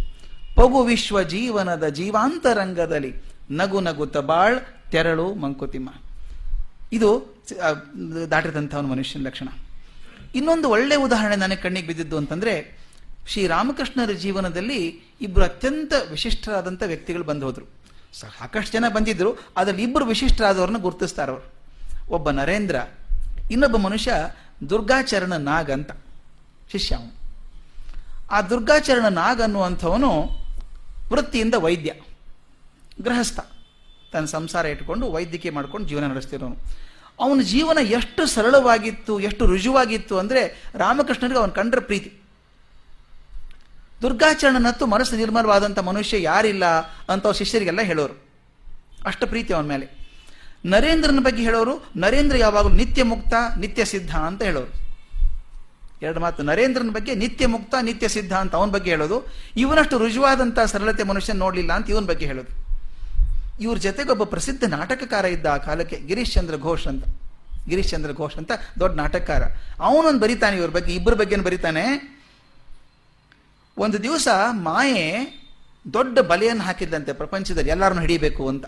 [0.56, 3.14] ಪಗು ವಿಶ್ವ ಜೀವನದ ಜೀವಾಂತರಂಗದಲ್ಲಿ
[3.50, 4.60] ನಗು ನಗುತ್ತ ಬಾಳ್
[4.90, 5.90] ತೆರಳು ಮಂಕುತಿಮ್ಮ.
[6.92, 7.34] ಇದು
[8.30, 9.48] ದಾಟಿದಂಥ ಒಂದು ಮನುಷ್ಯನ ಲಕ್ಷಣ.
[10.34, 12.78] ಇನ್ನೊಂದು ಒಳ್ಳೆ ಉದಾಹರಣೆ ನನಗೆ ಕಣ್ಣಿಗೆ ಬಿದ್ದಿದ್ದು ಅಂತಂದ್ರೆ,
[13.26, 17.73] ಶ್ರೀ ರಾಮಕೃಷ್ಣರ ಜೀವನದಲ್ಲಿ ಇಬ್ಬರು ಅತ್ಯಂತ ವಿಶಿಷ್ಟರಾದಂಥ ವ್ಯಕ್ತಿಗಳು ಬಂದು ಹೋದ್ರು.
[18.20, 21.46] ಸಾಕಷ್ಟು ಜನ ಬಂದಿದ್ದರು ಅದರಲ್ಲಿ ಇಬ್ಬರು ವಿಶಿಷ್ಟರಾದವ್ರನ್ನ ಗುರುತಿಸ್ತಾರೆ ಅವರು.
[22.08, 22.76] ಒಬ್ಬ ನರೇಂದ್ರ,
[23.50, 24.12] ಇನ್ನೊಬ್ಬ ಮನುಷ್ಯ
[24.70, 25.90] ದುರ್ಗಾಚರಣ ನಾಗ್ ಅಂತ,
[26.72, 27.12] ಶಿಷ್ಯ ಅವನು.
[28.30, 30.10] ಆ ದುರ್ಗಾಚರಣ ನಾಗ್ ಅನ್ನುವಂಥವನು
[31.12, 31.92] ವೃತ್ತಿಯಿಂದ ವೈದ್ಯ,
[33.02, 33.40] ಗೃಹಸ್ಥ.
[34.12, 36.56] ತನ್ನ ಸಂಸಾರ ಇಟ್ಕೊಂಡು ವೈದ್ಯಕೀಯ ಮಾಡ್ಕೊಂಡು ಜೀವನ ನಡೆಸ್ತಿರೋನು.
[37.20, 40.42] ಅವನ ಜೀವನ ಎಷ್ಟು ಸರಳವಾಗಿತ್ತು, ಎಷ್ಟು ರುಜುವಾಗಿತ್ತು ಅಂದರೆ
[40.74, 42.10] ರಾಮಕೃಷ್ಣನಿಗೆ ಅವನ ಕಂಡ್ರ ಪ್ರೀತಿ.
[44.04, 46.64] ದುರ್ಗಾಚರಣನತ್ತು ಮನಸ್ಸು ನಿರ್ಮಲವಾದಂಥ ಮನುಷ್ಯ ಯಾರಿಲ್ಲ
[47.08, 48.28] ಅಂತ ಶಿಷ್ಯರಿಗೆಲ್ಲ ಹೇಳೋರು.
[49.06, 50.04] ಅಷ್ಟು ಪ್ರೀತಿ ಅವನ ಮೇಲೆ.
[50.64, 54.84] ನರೇಂದ್ರನ ಬಗ್ಗೆ ಹೇಳೋರು, ನರೇಂದ್ರ ಯಾವಾಗಲೂ ನಿತ್ಯ ಮುಕ್ತ, ನಿತ್ಯ ಸಿದ್ಧ ಅಂತ ಹೇಳೋರು.
[56.02, 59.26] ಎರಡು ಮಾತು, ನರೇಂದ್ರನ ಬಗ್ಗೆ ನಿತ್ಯ ಮುಕ್ತ, ನಿತ್ಯ ಸಿದ್ಧ ಅಂತ ಅವನ ಬಗ್ಗೆ ಹೇಳೋದು.
[59.56, 62.64] ಇವನಷ್ಟು ರುಜುವಾದಂಥ ಸರಳತೆ ಮನುಷ್ಯ ನೋಡಲಿಲ್ಲ ಅಂತ ಇವನ ಬಗ್ಗೆ ಹೇಳೋದು.
[63.60, 67.04] ಇವ್ರ ಜೊತೆಗೆ ಒಬ್ಬ ಪ್ರಸಿದ್ಧ ನಾಟಕಕಾರ ಇದ್ದ ಆ ಕಾಲಕ್ಕೆ ಗಿರೀಶ್ ಚಂದ್ರ ಘೋಷ್ ಅಂತ.
[67.68, 69.42] ಗಿರೀಶ್ ಚಂದ್ರ ಘೋಷ್ ಅಂತ ದೊಡ್ಡ ನಾಟಕಕಾರ.
[69.80, 72.13] ಅವನೊಂದು ಬರಿತಾನೆ ಇವ್ರ ಬಗ್ಗೆ ಇಬ್ಬರ ಬಗ್ಗೆ ಬರಿತಾನೆ.
[73.76, 74.28] ಒಂದು ದಿವಸ
[74.68, 75.04] ಮಾಯೆ
[75.86, 78.66] ದೊಡ್ಡ ಬಲೆಯನ್ನು ಹಾಕಿದ್ದಂತೆ ಪ್ರಪಂಚದಲ್ಲಿ ಎಲ್ಲರನ್ನು ಹಿಡಿಬೇಕು ಅಂತ.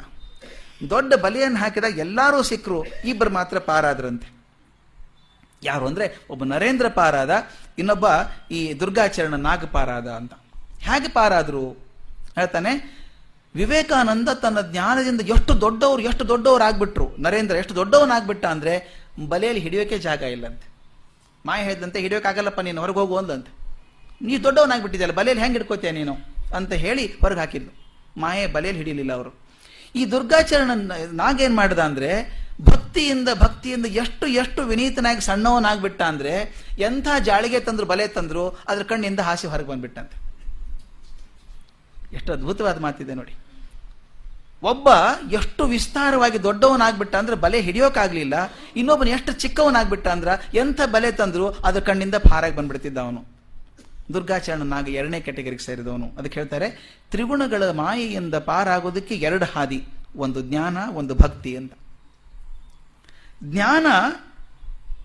[0.93, 2.79] ದೊಡ್ಡ ಬಲೆಯನ್ನು ಹಾಕಿದಾಗ ಎಲ್ಲರೂ ಸಿಕ್ಕರು
[3.11, 4.29] ಇಬ್ಬರು ಮಾತ್ರ ಪಾರಾದ್ರಂತೆ.
[5.63, 7.33] ಯಾರು ಅಂದರೆ ಒಬ್ಬ ನರೇಂದ್ರ ಪಾರಾದ,
[7.81, 8.07] ಇನ್ನೊಬ್ಬ
[8.57, 10.33] ಈ ದುರ್ಗಾಚರಣ ನಾಗ ಪಾರಾದ ಅಂತ.
[10.87, 11.65] ಹೇಗೆ ಪಾರಾದರು?
[12.39, 12.73] ಹೇಳ್ತಾನೆ,
[13.55, 17.07] ವಿವೇಕಾನಂದ ತನ್ನ ಜ್ಞಾನದಿಂದ ಎಷ್ಟು ದೊಡ್ಡವರು ಎಷ್ಟು ದೊಡ್ಡವರು ಆಗ್ಬಿಟ್ರು.
[17.27, 18.75] ನರೇಂದ್ರ ಎಷ್ಟು ದೊಡ್ಡವನಾಗ್ಬಿಟ್ಟ ಅಂದರೆ
[19.33, 20.67] ಬಲೆಯಲ್ಲಿ ಹಿಡಿಯೋಕೆ ಜಾಗ ಇಲ್ಲಂತೆ.
[21.45, 23.53] ಮಾಯ ಹೇಳಿದಂತೆ ಹಿಡಿಯೋಕ್ಕಾಗಲ್ಲಪ್ಪ ನೀನು, ಹೊರಗೆ ಹೋಗು ಅಂದಂತೆ
[24.23, 26.17] ನೀ ದೊಡ್ಡವನಾಗ್ಬಿಟ್ಟಿದ್ಯಲ್ಲ ಬಲೆಯಲ್ಲಿ ಹೆಂಗೆ ಹಿಡ್ಕೋತೀಯ ನೀನು?
[26.57, 27.87] ಅಂತ ಹೇಳಿ ಹೊರಗೆ ಹಾಕಿದ್ಲು.
[28.21, 29.47] ಮಾಯೆ ಬಲೆಯಲ್ಲಿ ಹಿಡಿಯಲಿಲ್ಲ ಅವರು.
[29.95, 30.71] ಈ ದುರ್ಗಾಚರಣ
[31.13, 38.49] ನಾಗೇನ್ ಮಾಡ್ದ ಅಂದ್ರೆ, ಭಕ್ತಿಯಿಂದ ಭಕ್ತಿಯಿಂದ ಎಷ್ಟು ಎಷ್ಟು ವಿನೀತನಾಗಿ ಸಣ್ಣವನಾಗ್ಬಿಟ್ಟ ಅಂದ್ರೆ, ಎಂಥ ಜಾಳಿಗೆ ತಂದ್ರು, ಬಲೆ ತಂದ್ರು,
[38.49, 40.27] ಅದ್ರ ಕಣ್ಣಿಂದ ಹಾಸಿ ಹೊರಗೆ ಬಂದ್ಬಿಟ್ಟಂತೆ.
[42.17, 43.35] ಎಷ್ಟು ಅದ್ಭುತವಾದ ಮಾತಿದೆ ನೋಡಿ.
[44.63, 44.89] ಒಬ್ಬ
[45.33, 48.35] ಎಷ್ಟು ವಿಸ್ತಾರವಾಗಿ ದೊಡ್ಡವನಾಗ್ಬಿಟ್ಟ ಅಂದ್ರೆ, ಬಲೆ ಹಿಡಿಯೋಕ್ಕಾಗ್ಲಿಲ್ಲ
[48.77, 53.36] ಇನ್ನೊಬ್ಬನ ಎಷ್ಟು ಚಿಕ್ಕವನಾಗ್ಬಿಟ್ಟ ಅಂದ್ರ, ಎಂಥ ಬಲೆ ತಂದ್ರು, ಅದ್ರ ಕಣ್ಣಿಂದ ಪಾರಾಗಿ ಬಂದ್ಬಿಡ್ತಿದ್ದ ಅವನು.
[54.13, 56.11] ದುರ್ಗಾಚರಣನಾಗ ಎರಡನೇ ಕ್ಯಾಟಗರಿಗೆ ಸೇರಿದವನು.
[56.19, 61.73] ಅದಕ್ಕೆ ಹೇಳ್ತಾರೆ, ತ್ರಿಗುಣಗಳ ಮಾಯೆಯಿಂದ ಪಾರಾಗೋದಕ್ಕೆ ಎರಡು ಹಾದಿ, ಒಂದು ಜ್ಞಾನ, ಒಂದು ಭಕ್ತಿ ಅಂತ.
[63.45, 63.87] ಜ್ಞಾನ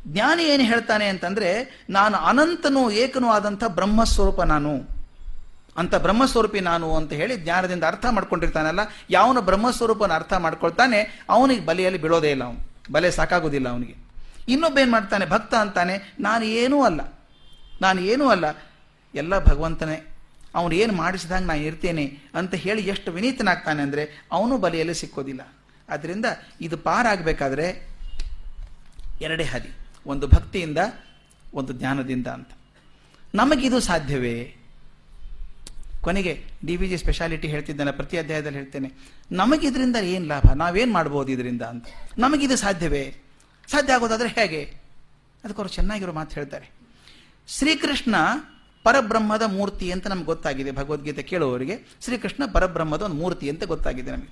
[0.07, 5.01] ಜ್ಞಾನ ಏನು ಹೇಳ್ತಾನೆ ಅಂತಂದ್ರೆ, ನಾನು ಅನಂತನೂ ಏಕನೂ ಆದಂಥ ಬ್ರಹ್ಮಸ್ವರೂಪ ನಾನು.
[5.77, 12.31] ಅಂತ ಬ್ರಹ್ಮಸ್ವರೂಪಿ ನಾನು ಅಂತ ಹೇಳಿ ಜ್ಞಾನದಿಂದ ಅರ್ಥ ಮಾಡ್ಕೊಂಡಿರ್ತಾನಲ್ಲ, ಯಾವನ ಬ್ರಹ್ಮಸ್ವರೂಪನ ಅರ್ಥ ಮಾಡ್ಕೊಳ್ತಾನೆ, ಅವನಿಗೆ ಬಲೆಯಲ್ಲಿ ಬಿಡೋದೇ
[12.31, 12.91] ಇಲ್ಲ ಅವನು.
[12.91, 13.95] ಬಲೆ ಸಾಕಾಗೋದಿಲ್ಲ ಅವನಿಗೆ.
[14.49, 17.01] ಇನ್ನೊಬ್ಬ ಏನು ಮಾಡ್ತಾನೆ, ಭಕ್ತ ಅಂತಾನೆ, ನಾನು ಏನೂ ಅಲ್ಲ.
[17.81, 18.70] ನಾನು ಏನೂ ಅಲ್ಲ.
[19.15, 20.07] ಎಲ್ಲ ಭಗವಂತನೇ,
[20.55, 25.41] ಅವನು ಏನು ಮಾಡಿಸಿದಂಗೆ ನಾನು ಇರ್ತೇನೆ ಅಂತ ಹೇಳಿ ಎಷ್ಟು ವಿನೀತನಾಗ್ತಾನೆ ಅಂದರೆ ಅವನು ಬಲಿಯಲ್ಲಿ ಸಿಕ್ಕೋದಿಲ್ಲ.
[25.89, 26.25] ಆದ್ದರಿಂದ
[26.61, 27.87] ಇದು ಪಾರಾಗಬೇಕಾದ್ರೆ
[29.21, 29.69] ಎರಡೇ ಹಾದಿ,
[30.05, 30.77] ಒಂದು ಭಕ್ತಿಯಿಂದ,
[31.53, 32.47] ಒಂದು ಜ್ಞಾನದಿಂದ ಅಂತ.
[33.35, 34.55] ನಮಗಿದು ಸಾಧ್ಯವೇ?
[36.01, 38.91] ಕೊನೆಗೆ ಡಿ ವಿ ಜಿ ಸ್ಪೆಷಾಲಿಟಿ ಹೇಳ್ತಿದ್ದಾನೆ, ಪ್ರತಿ ಅಧ್ಯಾಯದಲ್ಲಿ ಹೇಳ್ತೇನೆ.
[39.31, 40.51] ನಮಗಿದ್ರಿಂದ ಏನು ಲಾಭ?
[40.55, 41.85] ನಾವೇನು ಮಾಡ್ಬೋದು ಇದರಿಂದ ಅಂತ.
[42.17, 43.15] ನಮಗಿದು ಸಾಧ್ಯವೇ?
[43.67, 44.63] ಸಾಧ್ಯ ಆಗೋದಾದ್ರೆ ಹೇಗೆ?
[45.43, 46.71] ಅದಕ್ಕೆ ಚೆನ್ನಾಗಿರೋ ಮಾತು ಹೇಳ್ತಾರೆ.
[47.47, 48.15] ಶ್ರೀಕೃಷ್ಣ
[48.83, 50.71] ಪರಬ್ರಹ್ಮದ ಮೂರ್ತಿ ಅಂತ ನಮ್ಗೆ ಗೊತ್ತಾಗಿದೆ.
[50.71, 54.31] ಭಗವದ್ಗೀತೆ ಕೇಳುವವರಿಗೆ ಶ್ರೀಕೃಷ್ಣ ಪರಬ್ರಹ್ಮದ ಒಂದು ಮೂರ್ತಿ ಅಂತ ಗೊತ್ತಾಗಿದೆ ನಮಗೆ.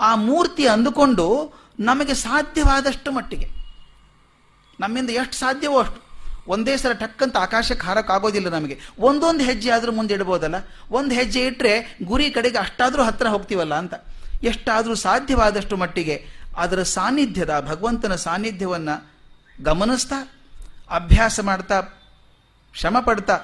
[0.00, 1.26] ಆ ಮೂರ್ತಿ ಅಂದುಕೊಂಡು
[1.80, 3.48] ನಮಗೆ ಸಾಧ್ಯವಾದಷ್ಟು ಮಟ್ಟಿಗೆ,
[4.80, 5.98] ನಮ್ಮಿಂದ ಎಷ್ಟು ಸಾಧ್ಯವೋ ಅಷ್ಟು,
[6.48, 8.76] ಒಂದೇ ಸಲ ಟಕ್ಕಂತ ಆಕಾಶಕ್ಕೆ ಹಾರಕ್ಕಾಗೋದಿಲ್ಲ ನಮಗೆ.
[8.98, 10.58] ಒಂದೊಂದು ಹೆಜ್ಜೆ ಆದರೂ ಮುಂದೆ ಇಡ್ಬೋದಲ್ಲ?
[10.90, 11.72] ಒಂದು ಹೆಜ್ಜೆ ಇಟ್ಟರೆ
[12.04, 13.94] ಗುರಿ ಕಡೆಗೆ ಅಷ್ಟಾದರೂ ಹತ್ತಿರ ಹೋಗ್ತೀವಲ್ಲ ಅಂತ.
[14.42, 16.16] ಎಷ್ಟಾದರೂ ಸಾಧ್ಯವಾದಷ್ಟು ಮಟ್ಟಿಗೆ
[16.56, 18.96] ಅದರ ಸಾನ್ನಿಧ್ಯದ, ಭಗವಂತನ ಸಾನ್ನಿಧ್ಯವನ್ನು
[19.62, 20.18] ಗಮನಿಸ್ತಾ,
[20.90, 21.78] ಅಭ್ಯಾಸ ಮಾಡ್ತಾ,
[22.74, 23.36] ಶ್ರಮ ಪಡ್ತಾ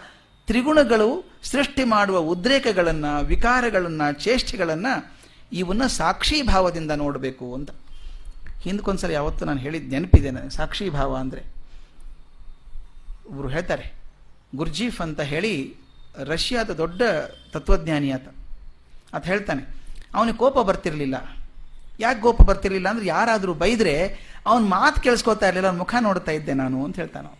[0.48, 1.08] ತ್ರಿಗುಣಗಳು
[1.50, 4.92] ಸೃಷ್ಟಿ ಮಾಡುವ ಉದ್ರೇಕಗಳನ್ನು, ವಿಕಾರಗಳನ್ನು ಚೇಷ್ಟೆಗಳನ್ನು
[5.60, 7.70] ಇವನ್ನ ಸಾಕ್ಷಿ ಭಾವದಿಂದ ನೋಡಬೇಕು ಅಂತ.
[8.64, 10.54] ಹಿಂದಕ್ಕೊಂದ್ಸಲ ಯಾವತ್ತೂ ನಾನು ಹೇಳಿದ ನೆನಪಿದೆ ನನಗೆ.
[10.58, 11.42] ಸಾಕ್ಷಿ ಭಾವ ಅಂದರೆ
[13.30, 13.86] ಒಬ್ರು ಹೇಳ್ತಾರೆ,
[14.60, 15.54] ಗುರ್ಜೀಫ್ ಅಂತ ಹೇಳಿ
[16.32, 17.02] ರಷ್ಯಾದ ದೊಡ್ಡ
[17.54, 18.26] ತತ್ವಜ್ಞಾನಿ ಆತ.
[19.14, 19.62] ಆತ ಹೇಳ್ತಾನೆ,
[20.16, 21.16] ಅವನಿಗೆ ಕೋಪ ಬರ್ತಿರಲಿಲ್ಲ.
[22.00, 23.94] ಯಾಕೆ ಕೋಪ ಬರ್ತಿರಲಿಲ್ಲ ಅಂದ್ರೆ ಯಾರಾದರೂ ಬೈದ್ರೆ
[24.48, 27.30] ಅವನ ಮಾತು ಕೇಳಿಸ್ಕೊತಾ ಇರಲಿಲ್ಲ, ಅವನ ಮುಖ ನೋಡ್ತಾ ಇದ್ದೆ ನಾನು ಅಂತ ಹೇಳ್ತಾನೆ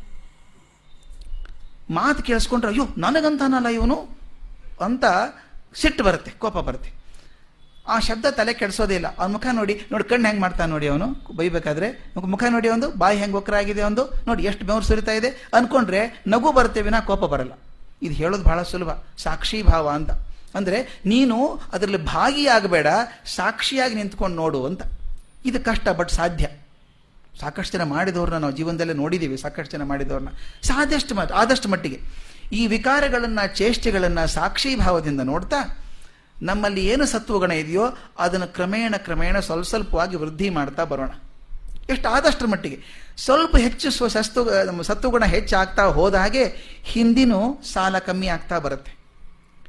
[1.90, 4.18] ಮಾತು ಕೇಳಿಸ್ಕೊಂಡ್ರೆ, ಅಯ್ಯೋ, ನನಗಂತಾನಲ್ಲ ಇವನು?
[4.84, 5.04] ಅಂತ
[5.74, 6.92] ಸಿಟ್ಟು ಬರುತ್ತೆ, ಕೋಪ ಬರುತ್ತೆ.
[7.88, 9.16] ಆ ಶಬ್ದ ತಲೆ ಕೆಡಿಸೋದೇ ಇಲ್ಲ.
[9.16, 11.36] ಅವ್ನ ಮುಖ ನೋಡಿ ನೋಡಿ, ಕಣ್ಣು ಹೆಂಗೆ ಮಾಡ್ತಾನೆ ನೋಡಿ ಅವನು?
[11.36, 15.28] ಬೈಬೇಕಾದ್ರೆ, ಮುಖ ನೋಡಿ ಒಂದು, ಬಾಯಿ ಹೆಂಗೆ ಆಗಿದೆ ಒಂದು, ನೋಡಿ ಎಷ್ಟು ಬೆವರು ಸುರಿತಾ ಇದೆ?
[15.28, 17.52] ಅಂದ್ಕೊಂಡ್ರೆ ನಗು ಬರುತ್ತೆ ವಿನಾ ಕೋಪ ಬರಲ್ಲ.
[18.02, 18.90] ಇದು ಹೇಳೋದು ಬಹಳ ಸುಲಭ.
[19.18, 20.10] ಸಾಕ್ಷಿ ಭಾವ ಅಂತ.
[20.54, 22.86] ಅಂದರೆ, ನೀನು ಅದರಲ್ಲಿ ಭಾಗಿಯಾಗಬೇಡ,
[23.26, 24.82] ಸಾಕ್ಷಿಯಾಗಿ ನಿಂತ್ಕೊಂಡು ನೋಡು ಅಂತ.
[25.44, 26.48] ಇದು ಕಷ್ಟ, ಬಟ್ ಸಾಧ್ಯ.
[27.40, 30.28] ಸಾಕಷ್ಟು ಜನ ಮಾಡಿದವ್ರನ್ನ ನಾವು ಜೀವನದಲ್ಲೇ ನೋಡಿದ್ದೀವಿ, ಸಾಕಷ್ಟು ಜನ ಮಾಡಿದವ್ರನ್ನ.
[30.62, 32.00] ಸಾಧ್ಯಷ್ಟು ಮಟ್ ಆದಷ್ಟು ಮಟ್ಟಿಗೆ.
[32.52, 35.60] ಈ ವಿಕಾರಗಳನ್ನು, ಚೇಷ್ಟೆಗಳನ್ನು, ಸಾಕ್ಷಿ ಭಾವದಿಂದ ನೋಡ್ತಾ,
[36.42, 37.84] ನಮ್ಮಲ್ಲಿ ಏನು ಸತ್ವಗುಣ ಇದೆಯೋ,
[38.18, 41.10] ಅದನ್ನು ಕ್ರಮೇಣ ಕ್ರಮೇಣ ಸ್ವಲ್ಪ ಸ್ವಲ್ಪವಾಗಿ ವೃದ್ಧಿ ಮಾಡ್ತಾ ಬರೋಣ.
[41.90, 42.78] ಎಷ್ಟು ಆದಷ್ಟರ ಮಟ್ಟಿಗೆ.
[43.16, 46.44] ಸ್ವಲ್ಪ ಹೆಚ್ಚು ಸ್ವ, ಸಸ್ತು, ಸತ್ವಗುಣ ಹೆಚ್ಚಾಗ್ತಾ ಹೋದ ಹಾಗೆ
[46.84, 48.92] ಹಿಂದಿನೂ ಸಾಲ ಕಮ್ಮಿ ಆಗ್ತಾ ಬರುತ್ತೆ.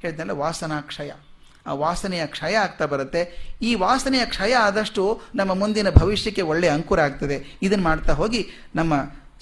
[0.01, 1.26] ಹೇಳಿದ್ನಲ್ಲ ವಾಸನಾ ಕ್ಷಯ ಆ
[1.73, 3.53] ವಾಸನೆಯ ಕ್ಷಯ ಆಗ್ತಾ ಬರುತ್ತೆ.
[3.61, 7.59] ಈ ವಾಸನೆಯ ಕ್ಷಯ ಆದಷ್ಟು ನಮ್ಮ ಮುಂದಿನ ಭವಿಷ್ಯಕ್ಕೆ ಒಳ್ಳೆಯ ಅಂಕುರ ಆಗ್ತದೆ.
[7.61, 8.93] ಇದನ್ನು ಮಾಡ್ತಾ ಹೋಗಿ ನಮ್ಮ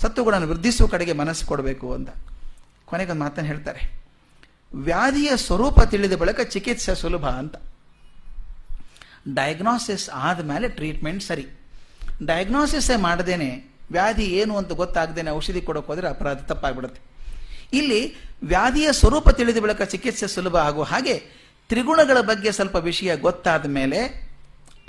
[0.01, 2.09] ಸತ್ತುಗಳನ್ನು ವೃದ್ಧಿಸುವ ಕಡೆಗೆ ಮನಸ್ಸು ಕೊಡಬೇಕು ಅಂತ.
[2.85, 4.05] ಕೊನೆಗೊಂದು ಮಾತನ್ನು ಹೇಳ್ತಾರೆ.
[4.73, 7.55] ವ್ಯಾಧಿಯ ಸ್ವರೂಪ ತಿಳಿದ ಬಳಿಕ ಚಿಕಿತ್ಸೆ ಸುಲಭ ಅಂತ.
[9.33, 11.47] ಡಯಾಗ್ನೋಸಿಸ್ ಆದಮೇಲೆ ಟ್ರೀಟ್ಮೆಂಟ್ ಸರಿ.
[12.25, 17.01] ಡಯಾಗ್ನೋಸಿಸೇ ಮಾಡದೇನೆ ವ್ಯಾಧಿ ಏನು ಅಂತ ಗೊತ್ತಾಗದೇನೆ ಔಷಧಿ ಕೊಡೋಕೆ ಹೋದರೆ ಅಪರಾಧ ತಪ್ಪಾಗ್ಬಿಡುತ್ತೆ.
[17.73, 23.99] ಇಲ್ಲಿ ವ್ಯಾಧಿಯ ಸ್ವರೂಪ ತಿಳಿದ ಬಳಿಕ ಚಿಕಿತ್ಸೆ ಸುಲಭ ಆಗುವ ಹಾಗೆ ತ್ರಿಗುಣಗಳ ಬಗ್ಗೆ ಸ್ವಲ್ಪ ವಿಷಯ ಗೊತ್ತಾದ ಮೇಲೆ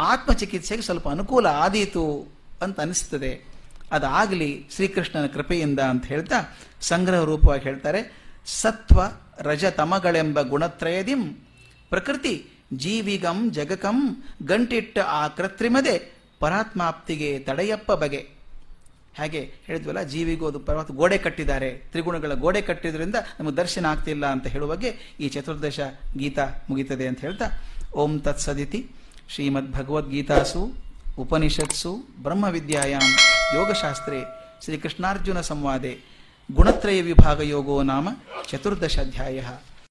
[0.00, 3.44] ಆತ್ಮಚಿಕಿತ್ಸೆಗೆ ಸ್ವಲ್ಪ ಅನುಕೂಲ ಆದೀತು ಅಂತ ಅನಿಸ್ತದೆ.
[3.92, 9.00] ಅದಾಗಲಿ ಶ್ರೀಕೃಷ್ಣನ ಕೃಪೆಯಿಂದ ಅಂತ ಹೇಳ್ತಾ ಸಂಗ್ರಹ ರೂಪವಾಗಿ ಹೇಳ್ತಾರೆ, ಸತ್ವ
[9.38, 11.34] ರಜತಮಗಳೆಂಬ ಗುಣತ್ರಯದಿಂ
[11.88, 18.35] ಪ್ರಕೃತಿ ಜೀವಿಗಂ ಜಗಕಂ ಗಂಟಿಟ್ಟ ಆ ಕೃತ್ರಿಮದೆ ಪರಾತ್ಮಾಪ್ತಿಗೆ ತಡೆಯಪ್ಪ ಬಗೆ.
[19.18, 21.70] ಹಾಗೆ ಹೇಳಿದ್ವಲ್ಲ, ಜೀವಿಗೂ ಅದು ಪರ್ವತ ಗೋಡೆ ಕಟ್ಟಿದ್ದಾರೆ.
[21.92, 25.80] ತ್ರಿಗುಣಗಳ ಗೋಡೆ ಕಟ್ಟಿದ್ರಿಂದ ನಮಗೆ ದರ್ಶನ ಆಗ್ತಿಲ್ಲ ಅಂತ ಹೇಳುವಾಗೆ ಈ ಚತುರ್ದಶ
[26.16, 27.48] ಗೀತಾ ಮುಗಿತದೆ ಅಂತ ಹೇಳ್ತಾ,
[28.02, 28.80] ಓಂ ತತ್ಸದಿತಿ
[29.34, 30.62] ಶ್ರೀಮದ್ ಭಗವದ್ಗೀತಾಸು
[31.22, 31.92] ಉಪನಿಷತ್ಸು,
[32.24, 33.06] ಬ್ರಹ್ಮವಿದ್ಯಾಯಾಂ,
[33.56, 34.20] ಯೋಗಶಾಸ್ತ್ರೇ,
[34.64, 35.92] ಶ್ರೀಕೃಷ್ಣಾರ್ಜುನ ಸಂವಾದೆ,
[36.50, 38.08] ಗುಣತ್ರಯ ವಿಭಾಗ ಯೋಗೋ ನಾಮ
[38.50, 39.40] ಚತುರ್ದಶ ಅಧ್ಯಾಯ